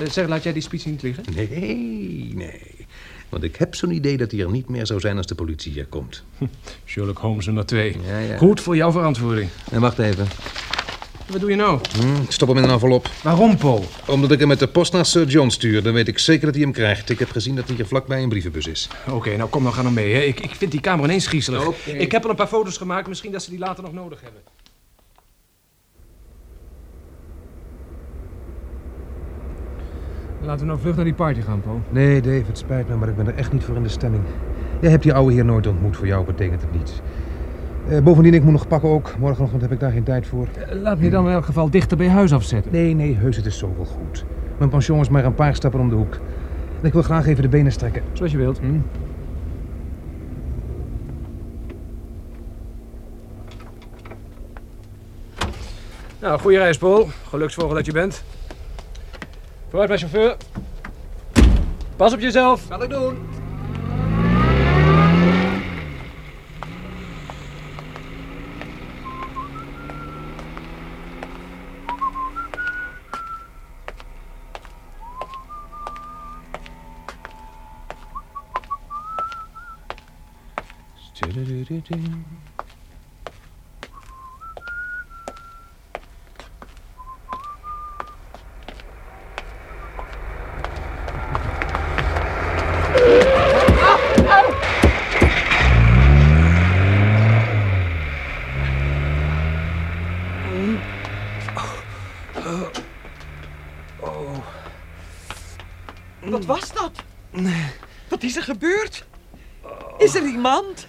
[0.00, 1.24] Eh, Zeg, laat jij die speech niet liggen?
[1.34, 2.86] Nee, nee.
[3.28, 5.72] Want ik heb zo'n idee dat hij er niet meer zou zijn als de politie
[5.72, 6.24] hier komt.
[6.86, 7.96] Sherlock Holmes nummer twee.
[8.06, 8.36] Ja, ja.
[8.36, 9.48] Goed voor jouw verantwoording.
[9.70, 10.26] En wacht even.
[11.32, 11.80] Wat doe je nou?
[12.00, 13.10] Hm, ik stop hem in een envelop.
[13.22, 13.84] Waarom, Paul?
[14.06, 15.82] Omdat ik hem met de post naar Sir John stuur.
[15.82, 17.10] Dan weet ik zeker dat hij hem krijgt.
[17.10, 18.88] Ik heb gezien dat hij hier vlakbij een brievenbus is.
[19.10, 20.14] Oké, nou kom dan, ga dan mee.
[20.14, 20.20] Hè.
[20.20, 21.66] Ik, ik vind die kamer ineens griezelig.
[21.66, 21.90] Oké.
[21.90, 23.08] Ik heb al een paar foto's gemaakt.
[23.08, 24.40] Misschien dat ze die later nog nodig hebben.
[30.40, 31.80] Laten we nou vlug naar die party gaan, Paul.
[31.90, 34.24] Nee, Dave, het spijt me, maar ik ben er echt niet voor in de stemming.
[34.80, 35.96] Jij hebt die ouwe hier nooit ontmoet.
[35.96, 36.92] Voor jou betekent het niets.
[37.88, 39.18] Eh, bovendien, ik moet nog pakken ook.
[39.18, 40.48] Morgenochtend heb ik daar geen tijd voor.
[40.70, 42.72] Laat me je dan in elk geval dichter bij huis afzetten.
[42.72, 44.24] Nee, nee, heus, het is zoveel goed.
[44.58, 46.14] Mijn pension is maar een paar stappen om de hoek.
[46.80, 48.02] En ik wil graag even de benen strekken.
[48.12, 48.58] Zoals je wilt.
[48.58, 48.78] Hm?
[56.20, 57.08] Nou, goede reis, Paul.
[57.28, 58.24] Geluksvogel dat je bent.
[59.68, 60.36] Vooruit, mijn chauffeur.
[61.96, 62.64] Pas op jezelf.
[62.68, 63.32] Zal ik doen.
[106.32, 107.02] Wat was dat?
[108.08, 109.04] Wat is er gebeurd?
[109.98, 110.86] Is er iemand?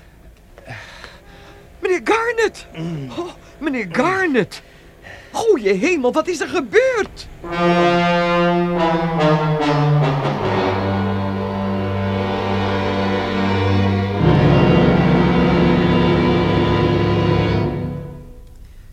[1.80, 2.68] Meneer Garnet!
[3.18, 4.62] Oh, meneer Garnet!
[5.32, 7.28] Goeie hemel, wat is er gebeurd?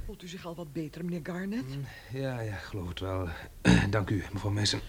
[0.07, 1.65] Voelt u zich al wat beter, meneer Garnet?
[2.13, 3.29] Ja, ja, geloof het wel.
[3.91, 4.81] Dank u, mevrouw Mason.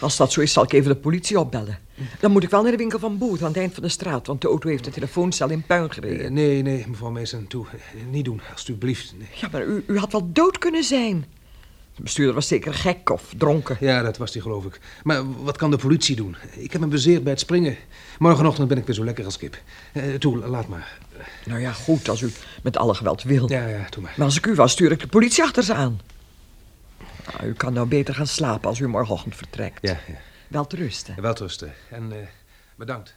[0.00, 1.78] Als dat zo is, zal ik even de politie opbellen.
[2.20, 4.26] Dan moet ik wel naar de winkel van Booth aan het eind van de straat,
[4.26, 6.24] want de auto heeft de telefooncel in puin gereden.
[6.24, 7.66] Eh, nee, nee, mevrouw Mason, toe.
[8.10, 9.14] Niet doen, alstublieft.
[9.18, 9.28] Nee.
[9.34, 11.24] Ja, maar u, u had wel dood kunnen zijn.
[11.94, 13.76] De bestuurder was zeker gek of dronken.
[13.80, 14.80] Ja, dat was die, geloof ik.
[15.02, 16.36] Maar wat kan de politie doen?
[16.56, 17.76] Ik heb hem bezeerd bij het springen.
[18.18, 19.58] Morgenochtend ben ik weer zo lekker als kip.
[19.92, 20.98] Eh, toe, laat maar.
[21.44, 22.32] Nou ja, goed, als u
[22.62, 23.50] met alle geweld wil.
[23.50, 24.14] Ja, ja, doe maar.
[24.16, 26.00] Maar als ik u was, stuur ik de politie achter ze aan.
[27.32, 29.78] Nou, u kan nou beter gaan slapen als u morgenochtend vertrekt.
[29.82, 30.14] Ja, ja.
[30.48, 31.22] Wel te rusten.
[31.22, 31.72] Wel rusten.
[31.90, 32.26] En eh,
[32.76, 33.14] bedankt.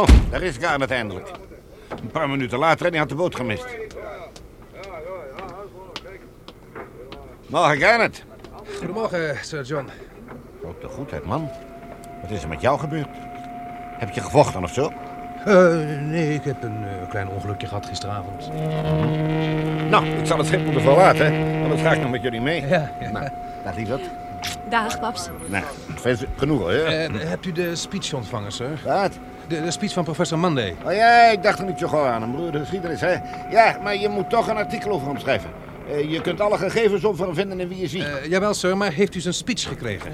[0.00, 1.30] Oh, daar is Garnet eindelijk.
[1.88, 3.66] Een paar minuten later en hij had de boot gemist.
[7.46, 8.24] Morgen, Garnet.
[8.78, 9.88] Goedemorgen, Sir John.
[10.64, 11.50] Ook de goedheid, man.
[12.22, 13.08] Wat is er met jou gebeurd?
[13.98, 14.92] Heb je gevochten of zo?
[15.44, 15.54] Eh,
[16.00, 18.50] nee, ik heb een eh, klein ongelukje gehad gisteravond.
[19.90, 21.62] Nou, ik zal het schip moeten verlaten, hè.
[21.62, 22.66] anders ga ik nog met jullie mee.
[22.66, 23.10] Ja, ja.
[23.10, 23.28] Nou,
[23.64, 24.00] dat lief dat.
[24.68, 25.28] Dag, paps.
[25.46, 26.70] Nou, veel genoeg hoor.
[26.70, 28.80] Eh, hebt u de speech ontvangen, sir?
[28.84, 29.18] Wat?
[29.50, 30.76] De, de speech van professor Monday.
[30.84, 32.22] Oh ja, ik dacht er niet zo gauw aan.
[32.22, 33.14] Een broer de geschiedenis, hè?
[33.50, 35.50] Ja, maar je moet toch een artikel over hem schrijven.
[35.90, 38.02] Eh, je kunt alle gegevens op hem vinden in wie je ziet.
[38.02, 40.10] Eh, jawel, sir, maar heeft u zijn speech gekregen?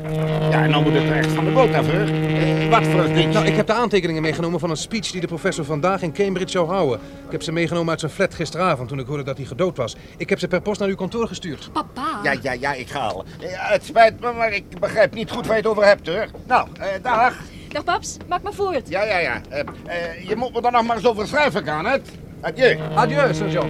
[0.51, 2.01] Ja, en dan moet het echt van de boot af, hoor.
[2.01, 3.33] Eh, wat voor speech?
[3.33, 6.51] Nou, ik heb de aantekeningen meegenomen van een speech die de professor vandaag in Cambridge
[6.51, 7.01] zou houden.
[7.27, 9.97] Ik heb ze meegenomen uit zijn flat gisteravond toen ik hoorde dat hij gedood was.
[10.17, 11.71] Ik heb ze per post naar uw kantoor gestuurd.
[11.73, 12.21] Papa.
[12.23, 13.25] Ja, ja, ja, ik ga al.
[13.41, 16.27] Het spijt me, maar ik begrijp niet goed waar je het over hebt, hoor.
[16.47, 17.35] Nou, eh, dag.
[17.77, 18.17] Dag, paps.
[18.29, 18.89] Maak maar voort.
[18.89, 19.41] Ja, ja, ja.
[19.49, 22.09] Eh, eh, je moet me er nog maar eens over schrijven, kan het?
[22.41, 22.79] Adieu.
[22.95, 23.69] Adieu, Sir John.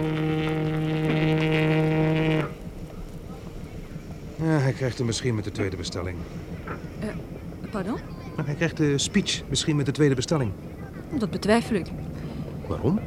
[4.35, 6.17] Ja, hij krijgt hem misschien met de tweede bestelling.
[7.71, 7.97] Pardon?
[8.45, 10.51] Hij krijgt de speech misschien met de tweede bestelling.
[11.11, 11.87] Dat betwijfel ik.
[12.67, 12.99] Waarom?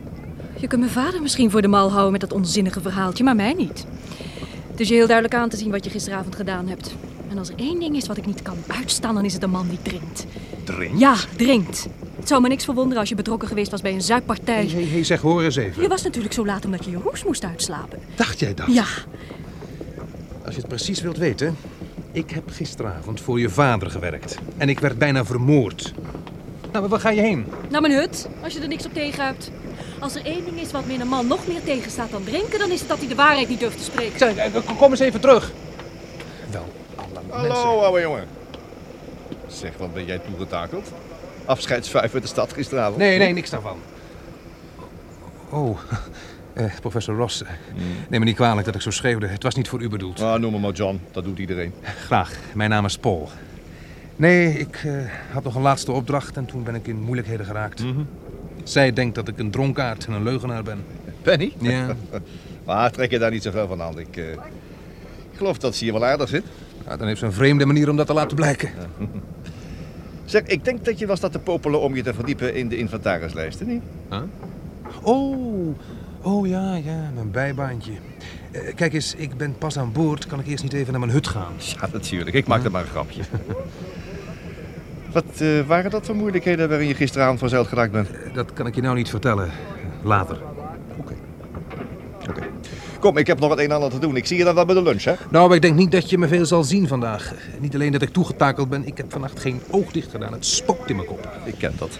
[0.56, 3.52] Je kunt mijn vader misschien voor de mal houden met dat onzinnige verhaaltje, maar mij
[3.52, 3.86] niet.
[4.70, 6.94] Het is je heel duidelijk aan te zien wat je gisteravond gedaan hebt.
[7.30, 9.50] En als er één ding is wat ik niet kan uitstaan, dan is het een
[9.50, 10.26] man die drinkt.
[10.64, 11.00] Drinkt?
[11.00, 11.88] Ja, drinkt.
[12.16, 14.66] Het zou me niks verwonderen als je betrokken geweest was bij een zuippartij.
[14.66, 15.82] Hé, hey, hey, zeg, hoor eens even.
[15.82, 17.98] Je was natuurlijk zo laat omdat je je hoes moest uitslapen.
[18.14, 18.66] Dacht jij dat?
[18.68, 18.84] Ja,
[20.44, 21.56] Als je het precies wilt weten...
[22.12, 24.38] Ik heb gisteravond voor je vader gewerkt.
[24.56, 25.92] En ik werd bijna vermoord.
[26.60, 27.46] Nou, maar waar ga je heen?
[27.68, 29.50] naar mijn hut, als je er niks op tegen hebt.
[29.98, 32.70] Als er één ding is wat me een man nog meer tegenstaat dan drinken, dan
[32.70, 34.18] is het dat hij de waarheid niet durft te spreken.
[34.18, 35.52] Zeg, eh, kom eens even terug.
[37.30, 38.24] Hallo, ouwe jongen.
[39.46, 40.92] Zeg, wat ben jij toegetakeld?
[41.44, 42.96] Afscheidsvijf uit de stad gisteravond.
[42.96, 43.76] Nee, nee, niks daarvan.
[45.50, 45.78] Oh,
[46.52, 47.42] eh, professor Ross.
[47.42, 47.48] eh,
[48.08, 49.26] Neem me niet kwalijk dat ik zo schreeuwde.
[49.26, 50.20] Het was niet voor u bedoeld.
[50.20, 51.72] Ah, noem me maar John, dat doet iedereen.
[52.06, 53.28] Graag, mijn naam is Paul.
[54.16, 54.92] Nee, ik eh,
[55.32, 57.82] had nog een laatste opdracht en toen ben ik in moeilijkheden geraakt.
[58.64, 60.84] Zij denkt dat ik een dronkaard en een leugenaar ben.
[61.22, 61.52] Penny?
[61.58, 61.96] Ja.
[62.66, 63.98] maar trek je daar niet zoveel van aan.
[63.98, 66.44] Ik, eh, ik geloof dat ze hier wel aardig zit.
[66.90, 68.70] Nou, dan heeft ze een vreemde manier om dat te laten blijken.
[70.24, 72.76] Zeg, ik denk dat je was dat te popelen om je te verdiepen in de
[72.76, 73.82] inventarislijsten, niet?
[75.02, 75.76] Oh,
[76.22, 77.92] oh ja, ja, mijn bijbaantje.
[78.50, 80.26] Eh, kijk eens, ik ben pas aan boord.
[80.26, 81.52] Kan ik eerst niet even naar mijn hut gaan?
[81.58, 82.36] Ja, natuurlijk.
[82.36, 83.22] Ik maak er maar een grapje.
[85.12, 88.10] Wat eh, waren dat voor moeilijkheden waarin je gisteravond verzeild geraakt bent?
[88.10, 89.50] Eh, Dat kan ik je nou niet vertellen.
[90.02, 90.38] Later.
[90.96, 91.14] Oké.
[93.00, 94.16] Kom, ik heb nog het een en ander te doen.
[94.16, 95.14] Ik zie je dan wel bij de lunch, hè?
[95.30, 97.34] Nou, maar ik denk niet dat je me veel zal zien vandaag.
[97.58, 100.32] Niet alleen dat ik toegetakeld ben, ik heb vannacht geen oog dicht gedaan.
[100.32, 101.28] Het spookt in mijn kop.
[101.44, 101.98] Ik ken dat.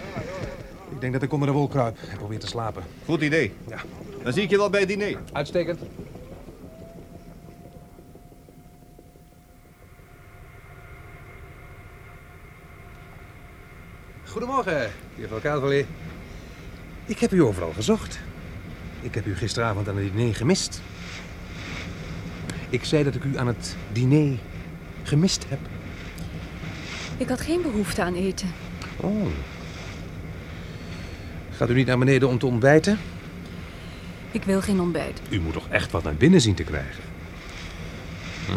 [0.89, 2.83] Ik denk dat ik onder de wol kruip en probeer te slapen.
[3.05, 3.53] Goed idee.
[3.69, 3.77] Ja.
[4.23, 5.17] Dan zie ik je wel bij het diner.
[5.31, 5.79] Uitstekend.
[14.25, 15.85] Goedemorgen, juffrouw Calverley.
[17.05, 18.19] Ik heb u overal gezocht.
[19.01, 20.81] Ik heb u gisteravond aan het diner gemist.
[22.71, 24.37] Ik zei dat ik u aan het diner
[25.03, 25.59] gemist heb.
[27.17, 28.47] Ik had geen behoefte aan eten.
[28.97, 29.27] Oh.
[31.51, 32.99] Gaat u niet naar beneden om te ontbijten?
[34.31, 35.21] Ik wil geen ontbijt.
[35.29, 37.03] U moet toch echt wat naar binnen zien te krijgen?
[38.45, 38.51] Hm?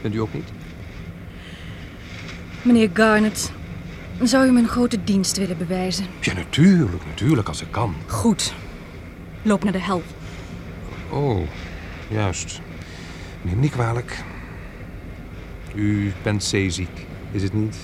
[0.00, 0.48] Vindt u ook niet?
[2.62, 3.52] Meneer Garnet,
[4.22, 6.06] zou u me een grote dienst willen bewijzen?
[6.20, 7.94] Ja, natuurlijk, natuurlijk, als ik kan.
[8.06, 8.54] Goed.
[9.42, 10.02] Loop naar de hel.
[11.10, 11.48] Oh,
[12.08, 12.60] juist.
[13.46, 14.24] Neem niet kwalijk.
[15.74, 17.76] U bent zeeziek, is het niet?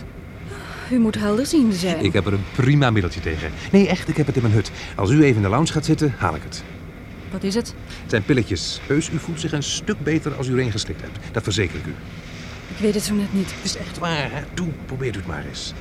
[0.91, 2.05] U moet helderziende zijn.
[2.05, 3.51] Ik heb er een prima middeltje tegen.
[3.73, 4.71] Nee, echt, ik heb het in mijn hut.
[4.97, 6.65] Als u even in de lounge gaat zitten, haal ik het.
[7.31, 7.75] Wat is het?
[7.87, 8.81] Het zijn pilletjes.
[8.87, 11.19] Heus, u voelt zich een stuk beter als u er een geslikt hebt.
[11.33, 11.95] Dat verzeker ik u.
[12.69, 13.55] Ik weet het zo net niet.
[13.55, 14.43] Het is echt waar, hè?
[14.55, 15.73] Doe, probeer het maar eens.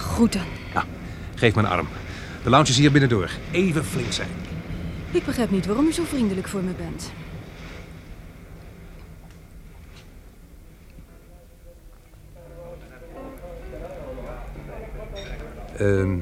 [0.00, 0.44] Goed dan.
[0.74, 0.86] Nou,
[1.34, 1.88] geef me een arm.
[2.42, 3.30] De lounge is hier binnendoor.
[3.50, 4.28] Even flink zijn.
[5.10, 7.12] Ik begrijp niet waarom u zo vriendelijk voor me bent.
[15.80, 16.18] Ehm,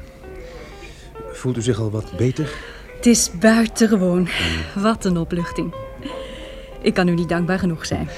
[1.33, 2.51] voelt u zich al wat beter?
[2.97, 4.29] Het is buitengewoon.
[4.75, 5.75] Wat een opluchting.
[6.83, 8.09] Ik kan u niet dankbaar genoeg zijn.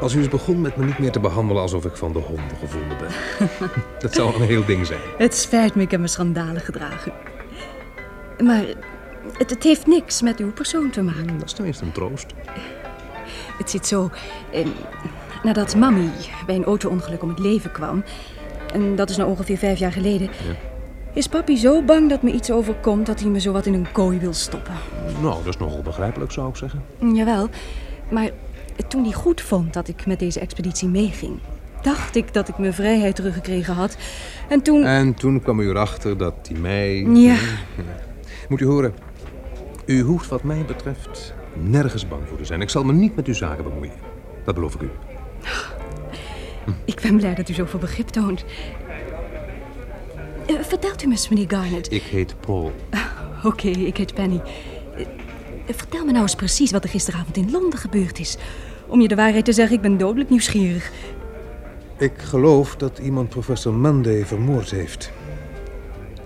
[0.00, 2.56] Als u eens begon met me niet meer te behandelen alsof ik van de honden
[2.60, 3.10] gevonden ben.
[4.02, 5.00] dat zou een heel ding zijn.
[5.18, 7.12] Het spijt me, ik heb me schandalig gedragen.
[8.44, 8.64] Maar
[9.38, 11.38] het, het heeft niks met uw persoon te maken.
[11.38, 12.26] Dat is tenminste een troost.
[13.58, 14.10] Het zit zo.
[14.52, 14.66] Eh,
[15.42, 16.10] nadat Mammy
[16.46, 18.04] bij een auto-ongeluk om het leven kwam.
[18.72, 20.30] En dat is nou ongeveer vijf jaar geleden.
[21.12, 24.18] Is papi zo bang dat me iets overkomt dat hij me zowat in een kooi
[24.18, 24.74] wil stoppen?
[25.22, 26.82] Nou, dat is nogal begrijpelijk, zou ik zeggen.
[27.14, 27.48] Jawel,
[28.10, 28.30] maar
[28.88, 31.38] toen hij goed vond dat ik met deze expeditie meeging,
[31.82, 33.96] dacht ik dat ik mijn vrijheid teruggekregen had.
[34.48, 34.84] En toen...
[34.84, 36.96] En toen kwam u erachter dat hij mij...
[36.96, 37.36] Ja.
[38.48, 38.94] Moet u horen,
[39.86, 42.60] u hoeft wat mij betreft nergens bang voor te zijn.
[42.60, 43.92] Ik zal me niet met uw zaken bemoeien.
[44.44, 44.90] Dat beloof ik u.
[46.84, 48.44] Ik ben blij dat u zoveel begrip toont.
[50.46, 51.92] Eh, vertelt u me eens, meneer Garnet.
[51.92, 52.72] Ik heet Paul.
[53.42, 54.40] Oké, ik heet Penny.
[54.96, 55.06] Eh,
[55.74, 58.36] vertel me nou eens precies wat er gisteravond in Londen gebeurd is.
[58.86, 60.90] Om je de waarheid te zeggen, ik ben dodelijk nieuwsgierig.
[61.98, 65.10] Ik geloof dat iemand professor Monday vermoord heeft.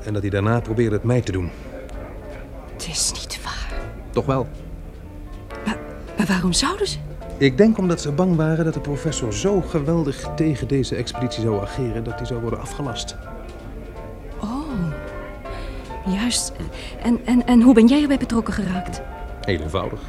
[0.05, 1.51] En dat hij daarna probeerde het mij te doen.
[2.73, 3.73] Het is niet waar.
[4.11, 4.49] Toch wel.
[6.17, 6.99] Maar waarom zouden ze?
[7.39, 11.63] Ik denk omdat ze bang waren dat de professor zo geweldig tegen deze expeditie zou
[11.63, 13.17] ageren dat hij zou worden afgelast.
[14.41, 14.93] Oh,
[16.07, 16.53] juist.
[17.03, 19.03] En, en, en hoe ben jij erbij betrokken geraakt?
[19.41, 20.01] Heel eenvoudig.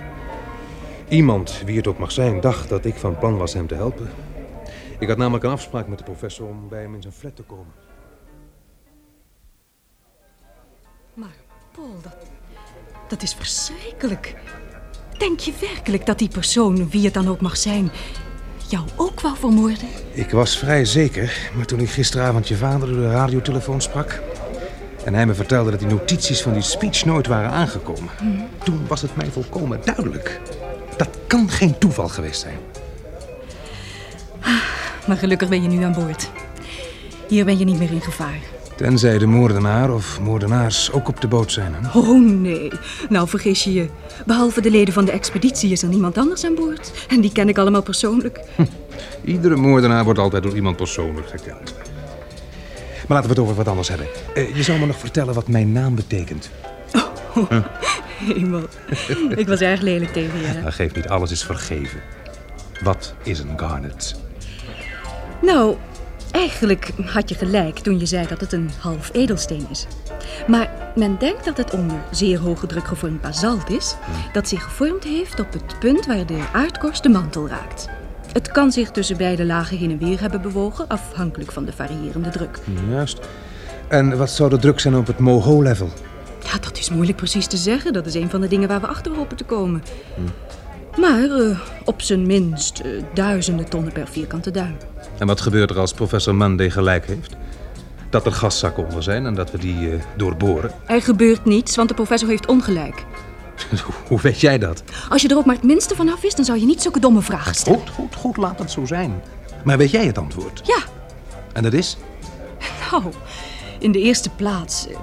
[1.08, 4.10] Iemand, wie het ook mag zijn, dacht dat ik van plan was hem te helpen.
[5.00, 7.44] Ik had namelijk een afspraak met de professor om bij hem in zijn flat te
[7.44, 7.74] komen.
[11.14, 11.36] Maar
[11.72, 12.18] Paul, dat,
[13.08, 14.36] dat is verschrikkelijk.
[15.18, 17.92] Denk je werkelijk dat die persoon, wie het dan ook mag zijn,
[18.68, 19.88] jou ook wou vermoorden?
[20.12, 24.22] Ik was vrij zeker, maar toen ik gisteravond je vader door de radiotelefoon sprak...
[25.04, 28.10] en hij me vertelde dat die notities van die speech nooit waren aangekomen...
[28.64, 30.42] toen was het mij volkomen duidelijk.
[30.98, 32.58] Dat kan geen toeval geweest zijn.
[35.08, 36.30] Maar gelukkig ben je nu aan boord.
[37.28, 38.40] Hier ben je niet meer in gevaar.
[38.76, 41.74] Tenzij de moordenaar of moordenaars ook op de boot zijn.
[41.76, 42.00] Hè?
[42.00, 42.72] Oh nee,
[43.10, 43.88] nou vergis je je.
[44.26, 46.92] Behalve de leden van de expeditie is er niemand anders aan boord.
[47.08, 48.40] En die ken ik allemaal persoonlijk.
[49.24, 51.74] Iedere moordenaar wordt altijd door iemand persoonlijk gekend.
[53.08, 54.08] Maar laten we het over wat anders hebben.
[54.34, 56.50] Eh, je zou me nog vertellen wat mijn naam betekent.
[58.18, 58.64] Hemel,
[59.36, 60.48] ik was erg lelijk tegen je.
[60.60, 62.00] Nou, geef niet, alles is vergeven.
[62.84, 64.16] Wat is een garnet?
[65.42, 65.76] Nou,
[66.36, 69.88] eigenlijk had je gelijk toen je zei dat het een half edelsteen is.
[70.48, 73.96] Maar men denkt dat het onder zeer hoge druk gevormd basalt is,
[74.34, 77.90] dat zich gevormd heeft op het punt waar de aardkorst de mantel raakt.
[78.32, 82.30] Het kan zich tussen beide lagen heen en weer hebben bewogen, afhankelijk van de variërende
[82.30, 82.60] druk.
[82.90, 83.20] Juist.
[83.88, 85.90] En wat zou de druk zijn op het moho-level?
[86.44, 87.94] Ja, dat is moeilijk precies te zeggen.
[87.94, 89.84] Dat is een van de dingen waar we achter hopen te komen.
[90.98, 94.78] Maar eh, op zijn minst eh, duizenden tonnen per vierkante duim.
[95.18, 97.36] En wat gebeurt er als professor Monday gelijk heeft?
[98.10, 100.72] Dat er gaszakken onder zijn en dat we die eh, doorboren.
[100.86, 103.06] Er gebeurt niets, want de professor heeft ongelijk.
[104.08, 104.84] Hoe weet jij dat?
[105.10, 107.00] Als je er ook maar het minste van af wist, dan zou je niet zulke
[107.00, 107.80] domme vragen stellen.
[107.80, 109.22] Goed, goed, goed, laat het zo zijn.
[109.64, 110.62] Maar weet jij het antwoord?
[110.64, 110.78] Ja,
[111.54, 111.98] En dat is?
[112.92, 113.04] nou,
[113.80, 114.88] in de eerste plaats.
[114.88, 114.96] eh,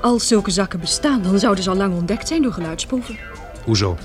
[0.00, 3.18] Als zulke zakken bestaan, dan zouden ze al lang ontdekt zijn door geluidsproeven.
[3.64, 3.96] Hoezo?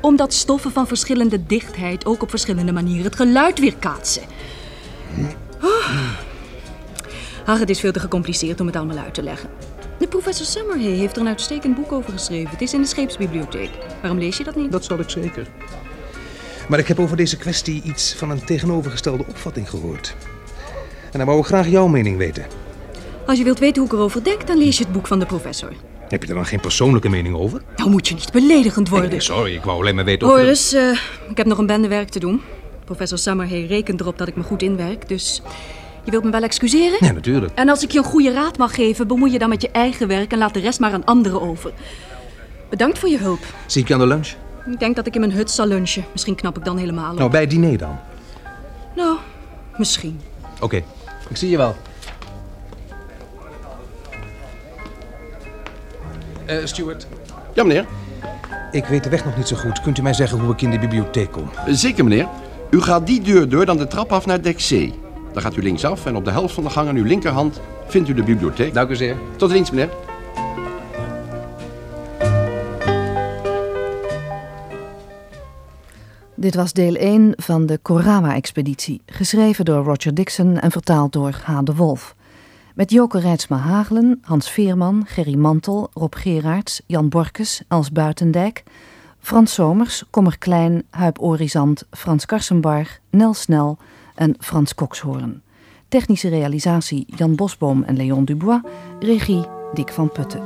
[0.00, 4.22] Omdat stoffen van verschillende dichtheid ook op verschillende manieren het geluid weerkaatsen.
[5.62, 6.18] Oh.
[7.46, 9.48] Ach, het is veel te gecompliceerd om het allemaal uit te leggen.
[9.98, 12.50] De professor Summerhay heeft er een uitstekend boek over geschreven.
[12.50, 13.70] Het is in de scheepsbibliotheek.
[14.00, 14.72] Waarom lees je dat niet?
[14.72, 15.46] Dat zal ik zeker.
[16.68, 20.14] Maar ik heb over deze kwestie iets van een tegenovergestelde opvatting gehoord.
[21.12, 22.46] En dan wou ik graag jouw mening weten.
[23.26, 25.26] Als je wilt weten hoe ik erover denk, dan lees je het boek van de
[25.26, 25.72] professor.
[26.08, 27.62] Heb je er dan geen persoonlijke mening over?
[27.76, 29.10] Nou moet je niet beledigend worden.
[29.10, 30.34] Nee, sorry, ik wou alleen maar weten of...
[30.34, 32.42] Horace, eh, ik heb nog een bende werk te doen.
[32.90, 35.42] Professor Summerhay rekent erop dat ik me goed inwerk, dus
[36.04, 36.96] je wilt me wel excuseren?
[37.00, 37.52] Ja, natuurlijk.
[37.54, 40.08] En als ik je een goede raad mag geven, bemoei je dan met je eigen
[40.08, 41.72] werk en laat de rest maar aan anderen over.
[42.70, 43.38] Bedankt voor je hulp.
[43.66, 44.28] Zie ik je aan de lunch?
[44.70, 46.04] Ik denk dat ik in mijn hut zal lunchen.
[46.12, 47.18] Misschien knap ik dan helemaal op.
[47.18, 47.98] Nou, bij het diner dan.
[48.96, 49.16] Nou,
[49.76, 50.20] misschien.
[50.60, 50.76] Oké,
[51.28, 51.76] ik zie je wel.
[56.46, 57.06] Eh, Stuart.
[57.54, 57.86] Ja, meneer.
[58.72, 59.80] Ik weet de weg nog niet zo goed.
[59.80, 61.50] Kunt u mij zeggen hoe ik in de bibliotheek kom?
[61.66, 62.28] Zeker, meneer.
[62.70, 64.92] U gaat die deur door, dan de trap af naar dek C.
[65.32, 68.08] Dan gaat u linksaf en op de helft van de gang aan uw linkerhand vindt
[68.08, 68.74] u de bibliotheek.
[68.74, 69.16] Dank u zeer.
[69.36, 69.90] Tot ziens, meneer.
[76.34, 81.58] Dit was deel 1 van de Korawa-expeditie, geschreven door Roger Dixon en vertaald door H.
[81.62, 82.14] de Wolf.
[82.74, 88.62] Met Joke Rijtsma Hagelen, Hans Veerman, Gerry Mantel, Rob Gerards, Jan Borkes, Els Buitendijk,
[89.20, 93.78] Frans Somers, Kommer Klein, Huip Orizant, Frans Karsenbarg, Nel Snel
[94.14, 95.42] en Frans Kokshoorn.
[95.88, 98.60] Technische realisatie Jan Bosboom en Leon Dubois.
[99.00, 99.44] Regie
[99.74, 100.42] Dick van Putten.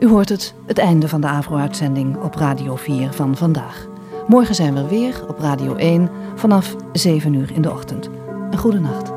[0.00, 3.86] U hoort het, het einde van de AVRO-uitzending op Radio 4 van vandaag.
[4.26, 8.08] Morgen zijn we weer op Radio 1 vanaf 7 uur in de ochtend.
[8.50, 9.16] Een goede nacht.